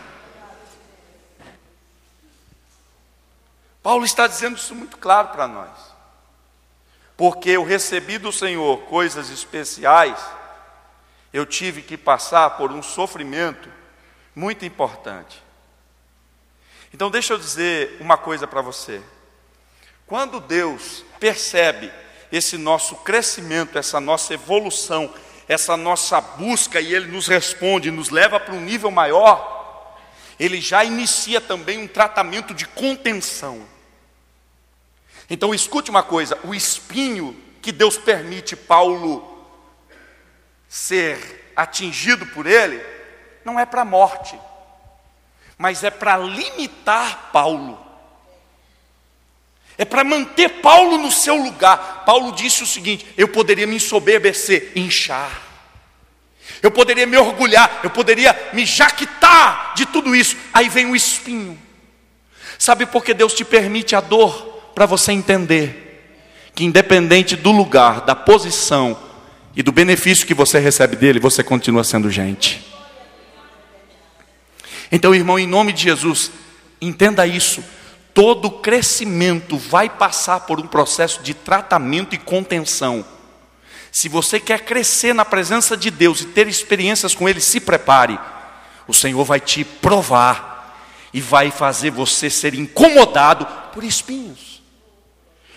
Paulo 3.82 4.04
está 4.04 4.26
dizendo 4.26 4.58
isso 4.58 4.74
muito 4.74 4.98
claro 4.98 5.28
para 5.28 5.48
nós. 5.48 5.70
Porque 7.16 7.48
eu 7.48 7.64
recebi 7.64 8.18
do 8.18 8.30
Senhor 8.30 8.82
coisas 8.82 9.30
especiais 9.30 10.18
eu 11.32 11.46
tive 11.46 11.80
que 11.80 11.96
passar 11.96 12.50
por 12.50 12.70
um 12.70 12.82
sofrimento 12.82 13.70
muito 14.36 14.66
importante. 14.66 15.42
Então, 16.92 17.10
deixa 17.10 17.32
eu 17.32 17.38
dizer 17.38 17.96
uma 17.98 18.18
coisa 18.18 18.46
para 18.46 18.60
você. 18.60 19.02
Quando 20.06 20.38
Deus 20.38 21.03
percebe 21.18 21.92
esse 22.30 22.56
nosso 22.56 22.96
crescimento, 22.96 23.78
essa 23.78 24.00
nossa 24.00 24.34
evolução, 24.34 25.12
essa 25.48 25.76
nossa 25.76 26.20
busca 26.20 26.80
e 26.80 26.94
Ele 26.94 27.06
nos 27.06 27.26
responde, 27.26 27.90
nos 27.90 28.10
leva 28.10 28.40
para 28.40 28.54
um 28.54 28.60
nível 28.60 28.90
maior, 28.90 29.98
Ele 30.38 30.60
já 30.60 30.84
inicia 30.84 31.40
também 31.40 31.78
um 31.78 31.88
tratamento 31.88 32.52
de 32.54 32.66
contenção. 32.66 33.66
Então 35.28 35.54
escute 35.54 35.90
uma 35.90 36.02
coisa: 36.02 36.38
o 36.44 36.54
espinho 36.54 37.40
que 37.62 37.72
Deus 37.72 37.96
permite 37.96 38.54
Paulo 38.54 39.32
ser 40.68 41.52
atingido 41.56 42.26
por 42.26 42.46
ele, 42.46 42.84
não 43.44 43.58
é 43.58 43.64
para 43.64 43.82
a 43.82 43.84
morte, 43.84 44.38
mas 45.56 45.84
é 45.84 45.90
para 45.90 46.16
limitar 46.16 47.30
Paulo. 47.32 47.83
É 49.76 49.84
para 49.84 50.04
manter 50.04 50.48
Paulo 50.60 50.98
no 50.98 51.10
seu 51.10 51.36
lugar. 51.36 52.04
Paulo 52.04 52.32
disse 52.32 52.62
o 52.62 52.66
seguinte: 52.66 53.06
eu 53.16 53.28
poderia 53.28 53.66
me 53.66 53.76
ensoberbecer, 53.76 54.72
inchar. 54.76 55.42
Eu 56.62 56.70
poderia 56.70 57.06
me 57.06 57.16
orgulhar, 57.16 57.80
eu 57.82 57.90
poderia 57.90 58.50
me 58.52 58.64
jaquitar 58.64 59.74
de 59.74 59.86
tudo 59.86 60.14
isso. 60.14 60.36
Aí 60.52 60.68
vem 60.68 60.86
o 60.86 60.96
espinho. 60.96 61.58
Sabe 62.58 62.86
por 62.86 63.04
que 63.04 63.12
Deus 63.12 63.34
te 63.34 63.44
permite 63.44 63.96
a 63.96 64.00
dor? 64.00 64.52
Para 64.74 64.86
você 64.86 65.12
entender 65.12 66.12
que, 66.54 66.64
independente 66.64 67.36
do 67.36 67.50
lugar, 67.50 68.00
da 68.02 68.14
posição, 68.14 68.98
e 69.56 69.62
do 69.62 69.72
benefício 69.72 70.26
que 70.26 70.34
você 70.34 70.58
recebe 70.58 70.96
dele, 70.96 71.20
você 71.20 71.42
continua 71.42 71.84
sendo 71.84 72.10
gente. 72.10 72.64
Então, 74.90 75.14
irmão, 75.14 75.38
em 75.38 75.46
nome 75.46 75.72
de 75.72 75.82
Jesus, 75.82 76.30
entenda 76.80 77.26
isso. 77.26 77.62
Todo 78.14 78.48
crescimento 78.48 79.58
vai 79.58 79.90
passar 79.90 80.40
por 80.40 80.60
um 80.60 80.68
processo 80.68 81.20
de 81.20 81.34
tratamento 81.34 82.14
e 82.14 82.18
contenção. 82.18 83.04
Se 83.90 84.08
você 84.08 84.38
quer 84.38 84.60
crescer 84.60 85.12
na 85.12 85.24
presença 85.24 85.76
de 85.76 85.90
Deus 85.90 86.20
e 86.20 86.26
ter 86.26 86.46
experiências 86.46 87.12
com 87.12 87.28
Ele, 87.28 87.40
se 87.40 87.58
prepare. 87.58 88.18
O 88.86 88.94
Senhor 88.94 89.24
vai 89.24 89.40
te 89.40 89.64
provar 89.64 90.54
e 91.12 91.20
vai 91.20 91.50
fazer 91.50 91.90
você 91.90 92.30
ser 92.30 92.54
incomodado 92.54 93.46
por 93.72 93.82
espinhos. 93.82 94.62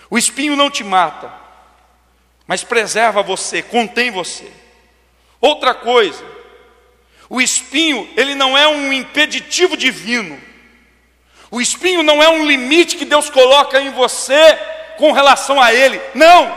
O 0.09 0.17
espinho 0.17 0.55
não 0.55 0.69
te 0.71 0.83
mata, 0.83 1.31
mas 2.47 2.63
preserva 2.63 3.21
você, 3.21 3.61
contém 3.61 4.09
você. 4.09 4.51
Outra 5.39 5.75
coisa, 5.75 6.23
o 7.29 7.39
espinho, 7.39 8.09
ele 8.15 8.33
não 8.33 8.57
é 8.57 8.67
um 8.67 8.91
impeditivo 8.91 9.77
divino. 9.77 10.46
O 11.49 11.61
espinho 11.61 12.03
não 12.03 12.21
é 12.21 12.29
um 12.29 12.45
limite 12.45 12.97
que 12.97 13.05
Deus 13.05 13.29
coloca 13.29 13.79
em 13.79 13.91
você 13.91 14.57
com 14.97 15.11
relação 15.11 15.61
a 15.61 15.73
ele. 15.73 16.01
Não. 16.13 16.53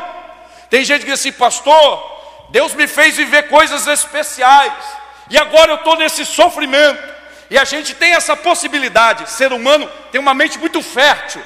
Tem 0.69 0.85
gente 0.85 1.01
que 1.01 1.11
diz 1.11 1.21
assim, 1.21 1.33
pastor, 1.33 2.49
Deus 2.51 2.75
me 2.75 2.87
fez 2.87 3.17
viver 3.17 3.49
coisas 3.49 3.87
especiais. 3.87 4.73
E 5.29 5.39
agora 5.39 5.73
eu 5.73 5.77
estou 5.77 5.97
nesse 5.97 6.25
sofrimento. 6.27 7.03
E 7.49 7.59
a 7.59 7.65
gente 7.65 7.95
tem 7.95 8.13
essa 8.13 8.37
possibilidade. 8.37 9.31
Ser 9.31 9.53
humano 9.53 9.89
tem 10.11 10.21
uma 10.21 10.35
mente 10.35 10.59
muito 10.59 10.83
fértil. 10.83 11.43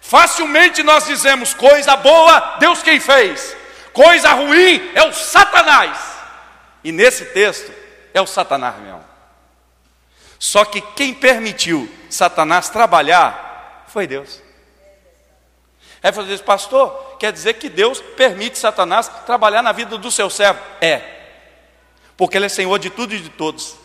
Facilmente 0.00 0.82
nós 0.82 1.06
dizemos 1.06 1.54
coisa 1.54 1.96
boa, 1.96 2.56
Deus 2.58 2.82
quem 2.82 2.98
fez. 2.98 3.56
Coisa 3.92 4.32
ruim 4.32 4.90
é 4.94 5.02
o 5.04 5.12
Satanás. 5.12 5.96
E 6.82 6.90
nesse 6.90 7.26
texto 7.26 7.72
é 8.12 8.20
o 8.20 8.26
Satanás 8.26 8.76
mesmo. 8.76 9.11
Só 10.42 10.64
que 10.64 10.80
quem 10.80 11.14
permitiu 11.14 11.88
Satanás 12.10 12.68
trabalhar 12.68 13.84
foi 13.86 14.08
Deus. 14.08 14.42
Aí 16.02 16.10
você 16.10 16.30
diz, 16.30 16.40
pastor, 16.40 17.16
quer 17.16 17.32
dizer 17.32 17.54
que 17.54 17.68
Deus 17.68 18.00
permite 18.00 18.58
Satanás 18.58 19.06
trabalhar 19.24 19.62
na 19.62 19.70
vida 19.70 19.96
do 19.96 20.10
seu 20.10 20.28
servo? 20.28 20.58
É, 20.80 21.00
porque 22.16 22.36
Ele 22.36 22.46
é 22.46 22.48
Senhor 22.48 22.76
de 22.80 22.90
tudo 22.90 23.14
e 23.14 23.20
de 23.20 23.28
todos. 23.28 23.76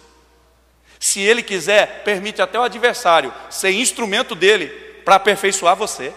Se 1.00 1.22
Ele 1.22 1.44
quiser, 1.44 2.04
permite 2.04 2.42
até 2.42 2.60
o 2.60 2.64
adversário 2.64 3.32
ser 3.52 3.70
instrumento 3.70 4.34
dele 4.34 4.70
para 5.06 5.18
aperfeiçoar 5.18 5.76
você. 5.76 6.12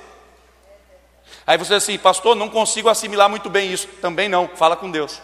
Aí 1.46 1.58
você 1.58 1.74
diz 1.74 1.82
assim, 1.82 1.98
pastor, 1.98 2.34
não 2.34 2.48
consigo 2.48 2.88
assimilar 2.88 3.28
muito 3.28 3.50
bem 3.50 3.70
isso. 3.70 3.86
Também 4.00 4.26
não, 4.26 4.48
fala 4.48 4.74
com 4.74 4.90
Deus. 4.90 5.20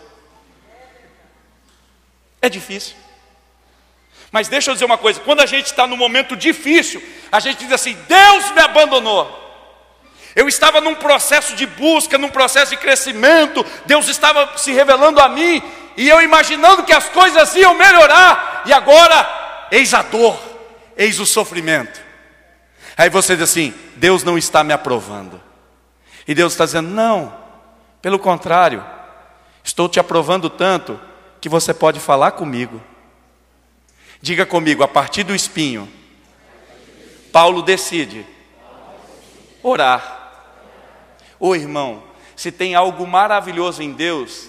É 2.43 2.51
difícil. 2.51 3.06
Mas 4.31 4.49
deixa 4.49 4.71
eu 4.71 4.75
dizer 4.75 4.85
uma 4.85 4.99
coisa: 4.99 5.21
quando 5.21 5.41
a 5.41 5.47
gente 5.47 5.67
está 5.67 5.87
num 5.87 5.97
momento 5.97 6.37
difícil, 6.37 7.03
a 7.31 7.41
gente 7.41 7.59
diz 7.59 7.73
assim: 7.73 7.97
Deus 8.09 8.51
me 8.53 8.61
abandonou. 8.61 9.45
Eu 10.35 10.49
estava 10.49 10.81
num 10.83 10.95
processo 10.95 11.57
de 11.57 11.65
busca, 11.65 12.19
num 12.19 12.29
processo 12.29 12.73
de 12.73 12.77
crescimento, 12.77 13.65
Deus 13.87 14.07
estava 14.07 14.59
se 14.59 14.71
revelando 14.71 15.19
a 15.19 15.31
mim, 15.31 15.63
e 15.97 16.07
eu 16.09 16.21
imaginando 16.21 16.83
que 16.83 16.93
as 16.93 17.09
coisas 17.09 17.55
iam 17.57 17.73
melhorar, 17.73 18.63
e 18.67 18.73
agora, 18.73 19.67
eis 19.71 19.95
a 19.95 20.03
dor, 20.03 20.39
eis 20.95 21.19
o 21.19 21.25
sofrimento. 21.25 21.99
Aí 22.97 23.09
você 23.09 23.35
diz 23.35 23.45
assim: 23.45 23.75
Deus 23.97 24.23
não 24.23 24.37
está 24.37 24.63
me 24.63 24.73
aprovando. 24.73 25.41
E 26.29 26.35
Deus 26.35 26.53
está 26.53 26.65
dizendo: 26.65 26.91
não, 26.91 27.35
pelo 28.03 28.19
contrário, 28.19 28.85
estou 29.63 29.89
te 29.89 29.99
aprovando 29.99 30.51
tanto 30.51 31.01
que 31.41 31.49
você 31.49 31.73
pode 31.73 32.01
falar 32.01 32.33
comigo. 32.33 32.83
Diga 34.21 34.47
comigo, 34.47 34.83
a 34.83 34.89
partir 34.89 35.23
do 35.23 35.35
espinho, 35.35 35.89
Paulo 37.33 37.63
decide 37.63 38.25
orar. 39.63 40.15
Ô 41.39 41.55
irmão, 41.55 42.03
se 42.35 42.51
tem 42.51 42.75
algo 42.75 43.07
maravilhoso 43.07 43.83
em 43.83 43.93
Deus, 43.93 44.49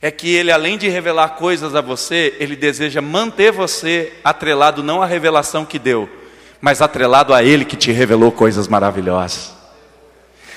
é 0.00 0.10
que 0.10 0.34
Ele, 0.34 0.50
além 0.50 0.76
de 0.76 0.88
revelar 0.88 1.30
coisas 1.36 1.76
a 1.76 1.80
você, 1.80 2.34
Ele 2.40 2.56
deseja 2.56 3.00
manter 3.00 3.52
você 3.52 4.12
atrelado 4.24 4.82
não 4.82 5.00
à 5.00 5.06
revelação 5.06 5.64
que 5.64 5.78
deu, 5.78 6.08
mas 6.60 6.82
atrelado 6.82 7.32
a 7.32 7.42
Ele 7.42 7.64
que 7.64 7.76
te 7.76 7.92
revelou 7.92 8.32
coisas 8.32 8.66
maravilhosas. 8.66 9.51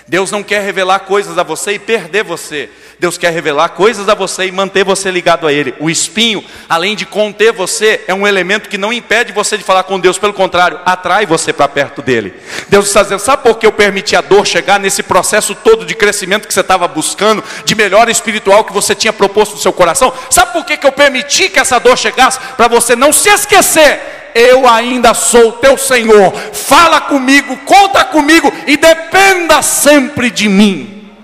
Deus 0.07 0.29
não 0.29 0.43
quer 0.43 0.61
revelar 0.61 0.99
coisas 0.99 1.37
a 1.37 1.43
você 1.43 1.73
e 1.73 1.79
perder 1.79 2.23
você. 2.23 2.69
Deus 2.99 3.17
quer 3.17 3.33
revelar 3.33 3.69
coisas 3.69 4.07
a 4.07 4.13
você 4.13 4.45
e 4.45 4.51
manter 4.51 4.83
você 4.83 5.09
ligado 5.09 5.47
a 5.47 5.51
Ele. 5.51 5.73
O 5.79 5.89
espinho, 5.89 6.43
além 6.69 6.95
de 6.95 7.05
conter 7.05 7.51
você, 7.51 8.03
é 8.07 8.13
um 8.13 8.25
elemento 8.25 8.69
que 8.69 8.77
não 8.77 8.93
impede 8.93 9.33
você 9.33 9.57
de 9.57 9.63
falar 9.63 9.83
com 9.83 9.99
Deus, 9.99 10.17
pelo 10.17 10.31
contrário, 10.31 10.79
atrai 10.85 11.25
você 11.25 11.51
para 11.51 11.67
perto 11.67 12.01
dele. 12.01 12.33
Deus 12.69 12.85
está 12.85 13.01
dizendo: 13.01 13.19
sabe 13.19 13.43
por 13.43 13.57
que 13.57 13.65
eu 13.65 13.71
permiti 13.71 14.15
a 14.15 14.21
dor 14.21 14.45
chegar 14.45 14.79
nesse 14.79 15.01
processo 15.01 15.55
todo 15.55 15.85
de 15.85 15.95
crescimento 15.95 16.47
que 16.47 16.53
você 16.53 16.61
estava 16.61 16.87
buscando, 16.87 17.43
de 17.65 17.75
melhora 17.75 18.11
espiritual 18.11 18.63
que 18.63 18.71
você 18.71 18.93
tinha 18.93 19.11
proposto 19.11 19.55
no 19.55 19.61
seu 19.61 19.73
coração? 19.73 20.13
Sabe 20.29 20.53
por 20.53 20.63
que, 20.65 20.77
que 20.77 20.85
eu 20.85 20.91
permiti 20.91 21.49
que 21.49 21.59
essa 21.59 21.79
dor 21.79 21.97
chegasse? 21.97 22.39
Para 22.55 22.67
você 22.67 22.95
não 22.95 23.11
se 23.11 23.29
esquecer 23.29 24.14
eu 24.35 24.67
ainda 24.67 25.13
sou 25.13 25.53
teu 25.53 25.77
Senhor. 25.77 26.33
Fala 26.53 26.99
comigo, 26.99 27.55
conta 27.65 28.03
comigo 28.03 28.51
e 28.67 28.75
dependa 28.75 29.61
sempre 29.61 30.29
de 30.29 30.49
mim. 30.49 31.15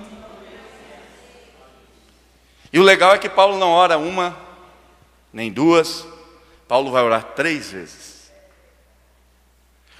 E 2.71 2.79
o 2.79 2.83
legal 2.83 3.13
é 3.13 3.17
que 3.17 3.27
Paulo 3.27 3.57
não 3.57 3.69
ora 3.69 3.97
uma, 3.97 4.37
nem 5.33 5.51
duas, 5.51 6.07
Paulo 6.69 6.89
vai 6.89 7.03
orar 7.03 7.23
três 7.35 7.71
vezes. 7.71 8.31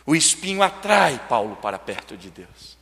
O 0.06 0.15
espinho 0.15 0.63
atrai 0.63 1.19
Paulo 1.28 1.58
para 1.58 1.78
perto 1.78 2.15
de 2.15 2.30
Deus. 2.30 2.78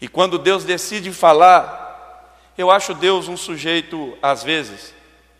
E 0.00 0.06
quando 0.06 0.38
Deus 0.38 0.62
decide 0.62 1.12
falar, 1.12 2.38
eu 2.56 2.70
acho 2.70 2.94
Deus 2.94 3.26
um 3.26 3.36
sujeito, 3.36 4.16
às 4.22 4.44
vezes, 4.44 4.94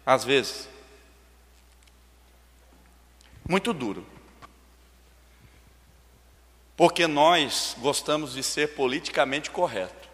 às 0.04 0.24
vezes, 0.24 0.68
muito 3.48 3.72
duro. 3.72 4.06
Porque 6.76 7.08
nós 7.08 7.74
gostamos 7.80 8.34
de 8.34 8.42
ser 8.42 8.74
politicamente 8.74 9.50
correto. 9.50 10.08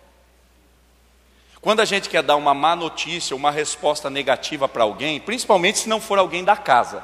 Quando 1.60 1.80
a 1.80 1.84
gente 1.84 2.08
quer 2.08 2.22
dar 2.22 2.36
uma 2.36 2.54
má 2.54 2.76
notícia, 2.76 3.34
uma 3.34 3.50
resposta 3.50 4.08
negativa 4.08 4.68
para 4.68 4.84
alguém, 4.84 5.20
principalmente 5.20 5.80
se 5.80 5.88
não 5.88 6.00
for 6.00 6.18
alguém 6.18 6.44
da 6.44 6.56
casa, 6.56 7.02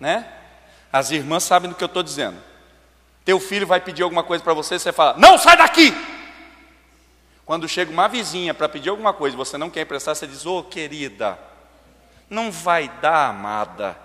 né? 0.00 0.28
As 0.92 1.10
irmãs 1.10 1.42
sabem 1.42 1.68
do 1.68 1.76
que 1.76 1.82
eu 1.82 1.86
estou 1.86 2.02
dizendo. 2.02 2.40
Teu 3.24 3.40
filho 3.40 3.66
vai 3.66 3.80
pedir 3.80 4.02
alguma 4.02 4.22
coisa 4.22 4.44
para 4.44 4.54
você, 4.54 4.78
você 4.78 4.92
fala: 4.92 5.18
Não, 5.18 5.36
sai 5.38 5.56
daqui! 5.56 5.92
Quando 7.44 7.68
chega 7.68 7.90
uma 7.90 8.08
vizinha 8.08 8.54
para 8.54 8.68
pedir 8.68 8.90
alguma 8.90 9.12
coisa 9.12 9.34
e 9.34 9.36
você 9.36 9.58
não 9.58 9.68
quer 9.68 9.82
emprestar, 9.82 10.14
você 10.14 10.26
diz: 10.26 10.46
Ô 10.46 10.58
oh, 10.58 10.62
querida, 10.62 11.38
não 12.30 12.52
vai 12.52 12.88
dar, 13.00 13.30
amada. 13.30 14.03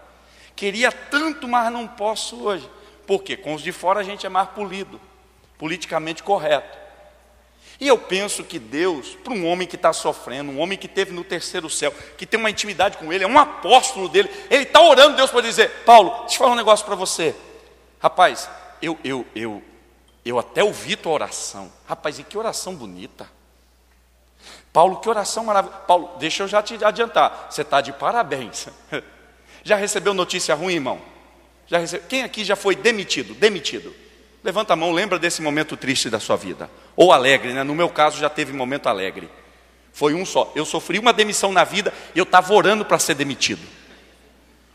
Queria 0.55 0.91
tanto, 0.91 1.47
mas 1.47 1.71
não 1.71 1.87
posso 1.87 2.43
hoje. 2.43 2.69
Por 3.07 3.23
quê? 3.23 3.35
Com 3.35 3.53
os 3.53 3.61
de 3.61 3.71
fora 3.71 4.01
a 4.01 4.03
gente 4.03 4.25
é 4.25 4.29
mais 4.29 4.49
polido, 4.49 4.99
politicamente 5.57 6.21
correto. 6.21 6.77
E 7.79 7.87
eu 7.87 7.97
penso 7.97 8.43
que 8.43 8.59
Deus, 8.59 9.15
para 9.23 9.33
um 9.33 9.47
homem 9.47 9.67
que 9.67 9.77
está 9.77 9.93
sofrendo, 9.93 10.51
um 10.51 10.59
homem 10.59 10.77
que 10.77 10.87
teve 10.87 11.13
no 11.13 11.23
terceiro 11.23 11.69
céu, 11.69 11.93
que 12.17 12.25
tem 12.25 12.37
uma 12.37 12.49
intimidade 12.49 12.97
com 12.97 13.11
Ele, 13.11 13.23
é 13.23 13.27
um 13.27 13.39
apóstolo 13.39 14.09
dele, 14.09 14.29
ele 14.49 14.63
está 14.63 14.81
orando 14.81 15.15
Deus 15.15 15.31
para 15.31 15.41
dizer: 15.41 15.69
Paulo, 15.85 16.11
deixa 16.19 16.35
eu 16.35 16.39
falar 16.39 16.51
um 16.51 16.55
negócio 16.55 16.85
para 16.85 16.95
você. 16.95 17.33
Rapaz, 18.01 18.49
eu, 18.81 18.97
eu, 19.01 19.25
eu, 19.33 19.63
eu 20.25 20.37
até 20.37 20.61
ouvi 20.61 20.97
tua 20.97 21.13
oração. 21.13 21.71
Rapaz, 21.87 22.19
e 22.19 22.23
que 22.23 22.37
oração 22.37 22.75
bonita. 22.75 23.29
Paulo, 24.73 24.99
que 24.99 25.09
oração 25.09 25.45
maravilhosa. 25.45 25.81
Paulo, 25.83 26.11
deixa 26.19 26.43
eu 26.43 26.47
já 26.47 26.61
te 26.61 26.83
adiantar, 26.83 27.47
você 27.49 27.61
está 27.61 27.79
de 27.79 27.93
parabéns. 27.93 28.67
Já 29.63 29.75
recebeu 29.75 30.13
notícia 30.13 30.55
ruim, 30.55 30.75
irmão? 30.75 31.01
Já 31.67 31.77
recebe... 31.77 32.03
Quem 32.07 32.23
aqui 32.23 32.43
já 32.43 32.55
foi 32.55 32.75
demitido? 32.75 33.33
Demitido. 33.33 33.93
Levanta 34.43 34.73
a 34.73 34.75
mão, 34.75 34.91
lembra 34.91 35.19
desse 35.19 35.41
momento 35.41 35.75
triste 35.75 36.09
da 36.09 36.19
sua 36.19 36.35
vida. 36.35 36.69
Ou 36.95 37.11
alegre, 37.11 37.53
né? 37.53 37.63
No 37.63 37.75
meu 37.75 37.89
caso 37.89 38.17
já 38.17 38.29
teve 38.29 38.53
momento 38.53 38.87
alegre. 38.87 39.29
Foi 39.91 40.13
um 40.13 40.25
só. 40.25 40.51
Eu 40.55 40.65
sofri 40.65 40.97
uma 40.97 41.11
demissão 41.11 41.51
na 41.51 41.63
vida 41.63 41.93
e 42.15 42.19
eu 42.19 42.23
estava 42.23 42.53
orando 42.53 42.85
para 42.85 42.97
ser 42.99 43.15
demitido. 43.15 43.61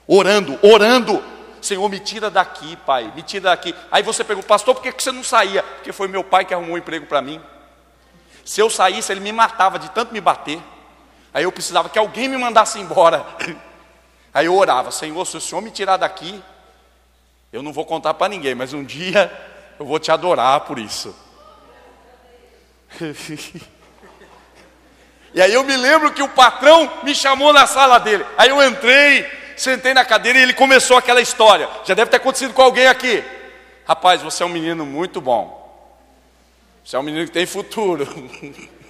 Orando, 0.06 0.58
orando. 0.62 1.22
Senhor, 1.62 1.88
me 1.88 1.98
tira 1.98 2.28
daqui, 2.30 2.76
pai, 2.84 3.10
me 3.16 3.22
tira 3.22 3.44
daqui. 3.44 3.74
Aí 3.90 4.02
você 4.02 4.22
pergunta, 4.22 4.46
pastor, 4.46 4.74
por 4.74 4.82
que 4.82 5.02
você 5.02 5.10
não 5.10 5.24
saía? 5.24 5.62
Porque 5.62 5.92
foi 5.92 6.08
meu 6.08 6.22
pai 6.22 6.44
que 6.44 6.52
arrumou 6.52 6.74
um 6.74 6.78
emprego 6.78 7.06
para 7.06 7.22
mim. 7.22 7.40
Se 8.44 8.60
eu 8.60 8.68
saísse, 8.68 9.10
ele 9.10 9.20
me 9.20 9.32
matava 9.32 9.78
de 9.78 9.90
tanto 9.90 10.12
me 10.12 10.20
bater. 10.20 10.60
Aí 11.32 11.44
eu 11.44 11.50
precisava 11.50 11.88
que 11.88 11.98
alguém 11.98 12.28
me 12.28 12.36
mandasse 12.36 12.78
embora. 12.78 13.24
Aí 14.34 14.46
eu 14.46 14.56
orava, 14.56 14.90
Senhor, 14.90 15.24
se 15.24 15.36
o 15.36 15.40
Senhor 15.40 15.62
me 15.62 15.70
tirar 15.70 15.96
daqui, 15.96 16.42
eu 17.52 17.62
não 17.62 17.72
vou 17.72 17.86
contar 17.86 18.14
para 18.14 18.28
ninguém, 18.28 18.52
mas 18.52 18.72
um 18.72 18.82
dia 18.82 19.30
eu 19.78 19.86
vou 19.86 20.00
te 20.00 20.10
adorar 20.10 20.62
por 20.62 20.76
isso. 20.76 21.14
e 25.32 25.40
aí 25.40 25.54
eu 25.54 25.62
me 25.62 25.76
lembro 25.76 26.12
que 26.12 26.20
o 26.20 26.28
patrão 26.28 26.90
me 27.04 27.14
chamou 27.14 27.52
na 27.52 27.64
sala 27.64 28.00
dele. 28.00 28.26
Aí 28.36 28.48
eu 28.48 28.60
entrei, 28.60 29.24
sentei 29.56 29.94
na 29.94 30.04
cadeira 30.04 30.40
e 30.40 30.42
ele 30.42 30.52
começou 30.52 30.96
aquela 30.96 31.20
história. 31.20 31.68
Já 31.84 31.94
deve 31.94 32.10
ter 32.10 32.16
acontecido 32.16 32.52
com 32.52 32.62
alguém 32.62 32.88
aqui. 32.88 33.22
Rapaz, 33.86 34.20
você 34.20 34.42
é 34.42 34.46
um 34.46 34.48
menino 34.48 34.84
muito 34.84 35.20
bom. 35.20 35.62
Você 36.84 36.96
é 36.96 36.98
um 36.98 37.04
menino 37.04 37.24
que 37.24 37.32
tem 37.32 37.46
futuro. 37.46 38.04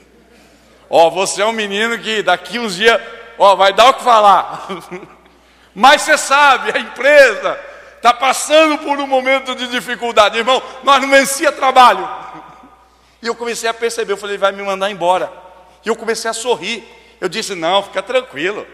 ó, 0.89 1.11
você 1.11 1.43
é 1.43 1.47
um 1.47 1.53
menino 1.53 1.99
que 1.99 2.23
daqui 2.23 2.59
uns 2.59 2.77
dias, 2.77 2.99
ó, 3.39 3.55
vai 3.55 3.75
dar 3.75 3.91
o 3.91 3.95
que 3.95 4.03
falar. 4.03 4.67
Mas 5.75 6.03
você 6.03 6.17
sabe, 6.17 6.73
a 6.75 6.79
empresa 6.79 7.59
está 7.97 8.13
passando 8.13 8.79
por 8.79 8.99
um 8.99 9.07
momento 9.07 9.55
de 9.55 9.67
dificuldade. 9.67 10.39
Irmão, 10.39 10.63
nós 10.83 11.01
não 11.01 11.09
vencia 11.09 11.51
trabalho. 11.51 12.09
E 13.21 13.27
eu 13.27 13.35
comecei 13.35 13.69
a 13.69 13.75
perceber, 13.75 14.13
eu 14.13 14.17
falei, 14.19 14.37
vai 14.37 14.53
me 14.53 14.63
mandar 14.63 14.91
embora. 14.91 15.33
E 15.85 15.89
eu 15.89 15.97
comecei 15.97 16.31
a 16.31 16.35
sorrir. 16.35 16.85
Eu 17.21 17.29
disse, 17.29 17.55
não, 17.55 17.83
fica 17.83 18.03
tranquilo. 18.03 18.67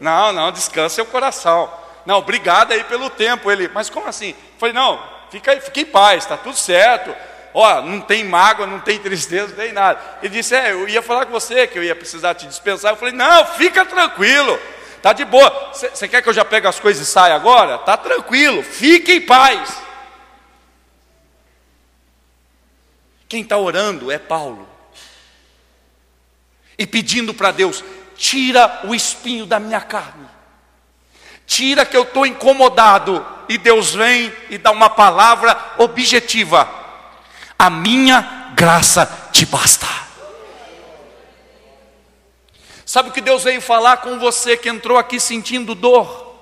Não, 0.00 0.32
não, 0.32 0.50
descansa 0.50 0.96
seu 0.96 1.06
coração. 1.06 1.72
Não, 2.04 2.18
obrigado 2.18 2.72
aí 2.72 2.84
pelo 2.84 3.08
tempo. 3.08 3.50
Ele, 3.50 3.70
mas 3.72 3.88
como 3.88 4.08
assim? 4.08 4.30
Eu 4.30 4.58
falei, 4.58 4.74
não, 4.74 5.00
fica, 5.30 5.58
fica 5.60 5.80
em 5.80 5.86
paz, 5.86 6.24
está 6.24 6.36
tudo 6.36 6.56
certo. 6.56 7.14
Ó, 7.54 7.80
não 7.82 8.00
tem 8.00 8.24
mágoa, 8.24 8.66
não 8.66 8.80
tem 8.80 8.98
tristeza, 8.98 9.48
não 9.48 9.56
tem 9.56 9.72
nada. 9.72 10.00
Ele 10.20 10.34
disse, 10.34 10.56
é, 10.56 10.72
eu 10.72 10.88
ia 10.88 11.00
falar 11.00 11.26
com 11.26 11.32
você 11.32 11.68
que 11.68 11.78
eu 11.78 11.84
ia 11.84 11.94
precisar 11.94 12.34
te 12.34 12.48
dispensar. 12.48 12.92
Eu 12.92 12.96
falei, 12.96 13.14
não, 13.14 13.46
fica 13.46 13.84
tranquilo. 13.84 14.58
Tá 15.04 15.12
de 15.12 15.22
boa. 15.26 15.70
Você 15.74 16.08
quer 16.08 16.22
que 16.22 16.30
eu 16.30 16.32
já 16.32 16.46
pegue 16.46 16.66
as 16.66 16.80
coisas 16.80 17.06
e 17.06 17.10
saia 17.10 17.34
agora? 17.34 17.76
Tá 17.76 17.94
tranquilo, 17.94 18.62
fique 18.62 19.12
em 19.12 19.20
paz. 19.20 19.76
Quem 23.28 23.42
está 23.42 23.58
orando 23.58 24.10
é 24.10 24.18
Paulo. 24.18 24.66
E 26.78 26.86
pedindo 26.86 27.34
para 27.34 27.50
Deus: 27.50 27.84
tira 28.16 28.80
o 28.84 28.94
espinho 28.94 29.44
da 29.44 29.60
minha 29.60 29.82
carne. 29.82 30.26
Tira 31.46 31.84
que 31.84 31.98
eu 31.98 32.04
estou 32.04 32.24
incomodado. 32.24 33.26
E 33.46 33.58
Deus 33.58 33.94
vem 33.94 34.32
e 34.48 34.56
dá 34.56 34.70
uma 34.70 34.88
palavra 34.88 35.74
objetiva: 35.76 36.66
a 37.58 37.68
minha 37.68 38.52
graça 38.54 39.28
te 39.30 39.44
basta. 39.44 40.03
Sabe 42.94 43.08
o 43.08 43.12
que 43.12 43.20
Deus 43.20 43.42
veio 43.42 43.60
falar 43.60 43.96
com 43.96 44.20
você 44.20 44.56
que 44.56 44.68
entrou 44.68 44.96
aqui 44.96 45.18
sentindo 45.18 45.74
dor? 45.74 46.32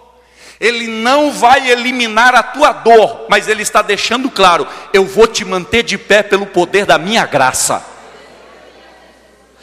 Ele 0.61 0.87
não 0.87 1.33
vai 1.33 1.71
eliminar 1.71 2.35
a 2.35 2.43
tua 2.43 2.73
dor, 2.73 3.25
mas 3.27 3.49
Ele 3.49 3.63
está 3.63 3.81
deixando 3.81 4.31
claro: 4.31 4.69
eu 4.93 5.07
vou 5.07 5.27
te 5.27 5.47
manter 5.47 5.83
de 5.83 5.97
pé 5.97 6.23
pelo 6.23 6.45
poder 6.45 6.85
da 6.85 6.99
minha 6.99 7.25
graça. 7.25 7.83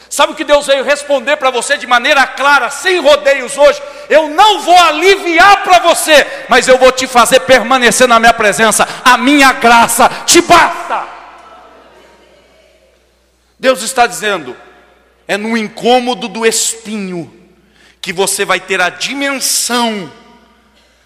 Sabe 0.10 0.34
o 0.34 0.36
que 0.36 0.44
Deus 0.44 0.66
veio 0.66 0.84
responder 0.84 1.38
para 1.38 1.52
você 1.52 1.78
de 1.78 1.86
maneira 1.86 2.26
clara, 2.26 2.72
sem 2.72 3.00
rodeios 3.00 3.56
hoje? 3.56 3.80
Eu 4.10 4.28
não 4.30 4.62
vou 4.62 4.76
aliviar 4.76 5.62
para 5.64 5.78
você, 5.78 6.26
mas 6.50 6.68
eu 6.68 6.80
vou 6.80 6.92
te 6.92 7.06
fazer 7.06 7.42
permanecer 7.42 8.08
na 8.08 8.20
minha 8.20 8.34
presença. 8.34 8.88
A 9.06 9.16
minha 9.16 9.52
graça 9.52 10.10
te 10.26 10.42
basta. 10.42 11.08
Deus 13.60 13.84
está 13.84 14.08
dizendo: 14.08 14.58
é 15.30 15.38
no 15.38 15.56
incômodo 15.56 16.28
do 16.28 16.44
espinho 16.44 17.32
que 18.02 18.12
você 18.12 18.44
vai 18.44 18.60
ter 18.60 18.82
a 18.82 18.90
dimensão 18.90 20.12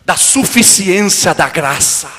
da 0.05 0.15
suficiência 0.15 1.33
da 1.33 1.49
graça. 1.49 2.09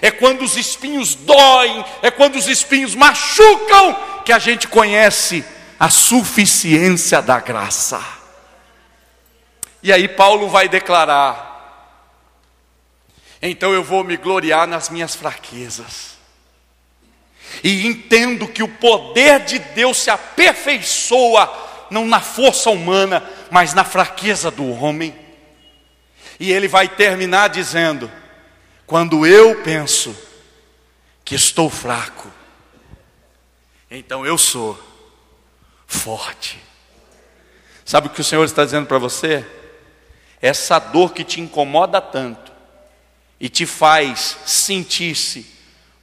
É 0.00 0.12
quando 0.12 0.42
os 0.42 0.56
espinhos 0.56 1.16
doem, 1.16 1.84
é 2.02 2.08
quando 2.08 2.36
os 2.36 2.46
espinhos 2.46 2.94
machucam, 2.94 4.22
que 4.24 4.32
a 4.32 4.38
gente 4.38 4.68
conhece 4.68 5.44
a 5.76 5.90
suficiência 5.90 7.20
da 7.20 7.40
graça. 7.40 8.00
E 9.82 9.92
aí 9.92 10.06
Paulo 10.06 10.48
vai 10.48 10.68
declarar: 10.68 11.98
então 13.42 13.72
eu 13.72 13.82
vou 13.82 14.04
me 14.04 14.16
gloriar 14.16 14.68
nas 14.68 14.88
minhas 14.88 15.16
fraquezas 15.16 16.15
e 17.62 17.86
entendo 17.86 18.48
que 18.48 18.62
o 18.62 18.68
poder 18.68 19.40
de 19.40 19.58
Deus 19.58 19.98
se 19.98 20.10
aperfeiçoa 20.10 21.64
não 21.90 22.06
na 22.06 22.20
força 22.20 22.70
humana, 22.70 23.22
mas 23.50 23.74
na 23.74 23.84
fraqueza 23.84 24.50
do 24.50 24.68
homem. 24.68 25.14
E 26.38 26.52
ele 26.52 26.68
vai 26.68 26.88
terminar 26.88 27.48
dizendo: 27.48 28.10
quando 28.86 29.26
eu 29.26 29.62
penso 29.62 30.16
que 31.24 31.34
estou 31.34 31.70
fraco, 31.70 32.30
então 33.90 34.26
eu 34.26 34.36
sou 34.36 34.78
forte. 35.86 36.60
Sabe 37.84 38.08
o 38.08 38.10
que 38.10 38.20
o 38.20 38.24
Senhor 38.24 38.44
está 38.44 38.64
dizendo 38.64 38.86
para 38.86 38.98
você? 38.98 39.46
Essa 40.42 40.78
dor 40.78 41.12
que 41.12 41.24
te 41.24 41.40
incomoda 41.40 42.00
tanto 42.00 42.52
e 43.40 43.48
te 43.48 43.64
faz 43.64 44.36
sentir-se 44.44 45.55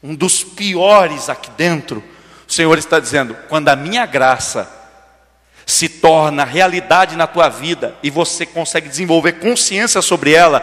um 0.03 0.13
dos 0.13 0.43
piores 0.43 1.29
aqui 1.29 1.49
dentro, 1.51 2.03
o 2.45 2.51
Senhor 2.51 2.77
está 2.77 2.99
dizendo: 2.99 3.35
quando 3.47 3.69
a 3.69 3.75
minha 3.75 4.05
graça 4.05 4.69
se 5.65 5.87
torna 5.87 6.43
realidade 6.43 7.15
na 7.15 7.25
tua 7.25 7.47
vida 7.47 7.95
e 8.03 8.09
você 8.09 8.45
consegue 8.45 8.89
desenvolver 8.89 9.33
consciência 9.33 10.01
sobre 10.01 10.33
ela, 10.33 10.61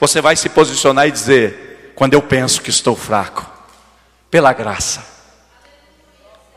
você 0.00 0.20
vai 0.20 0.34
se 0.34 0.48
posicionar 0.48 1.06
e 1.06 1.12
dizer: 1.12 1.92
quando 1.94 2.14
eu 2.14 2.22
penso 2.22 2.60
que 2.60 2.70
estou 2.70 2.96
fraco, 2.96 3.48
pela 4.28 4.52
graça, 4.52 5.06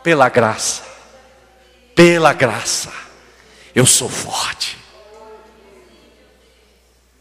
pela 0.01 0.27
graça, 0.27 0.81
pela 1.93 2.33
graça, 2.33 2.91
eu 3.75 3.85
sou 3.85 4.09
forte. 4.09 4.77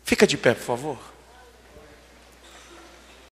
Fica 0.02 0.26
de 0.26 0.36
pé, 0.36 0.55
por 0.55 0.64
favor. 0.64 1.14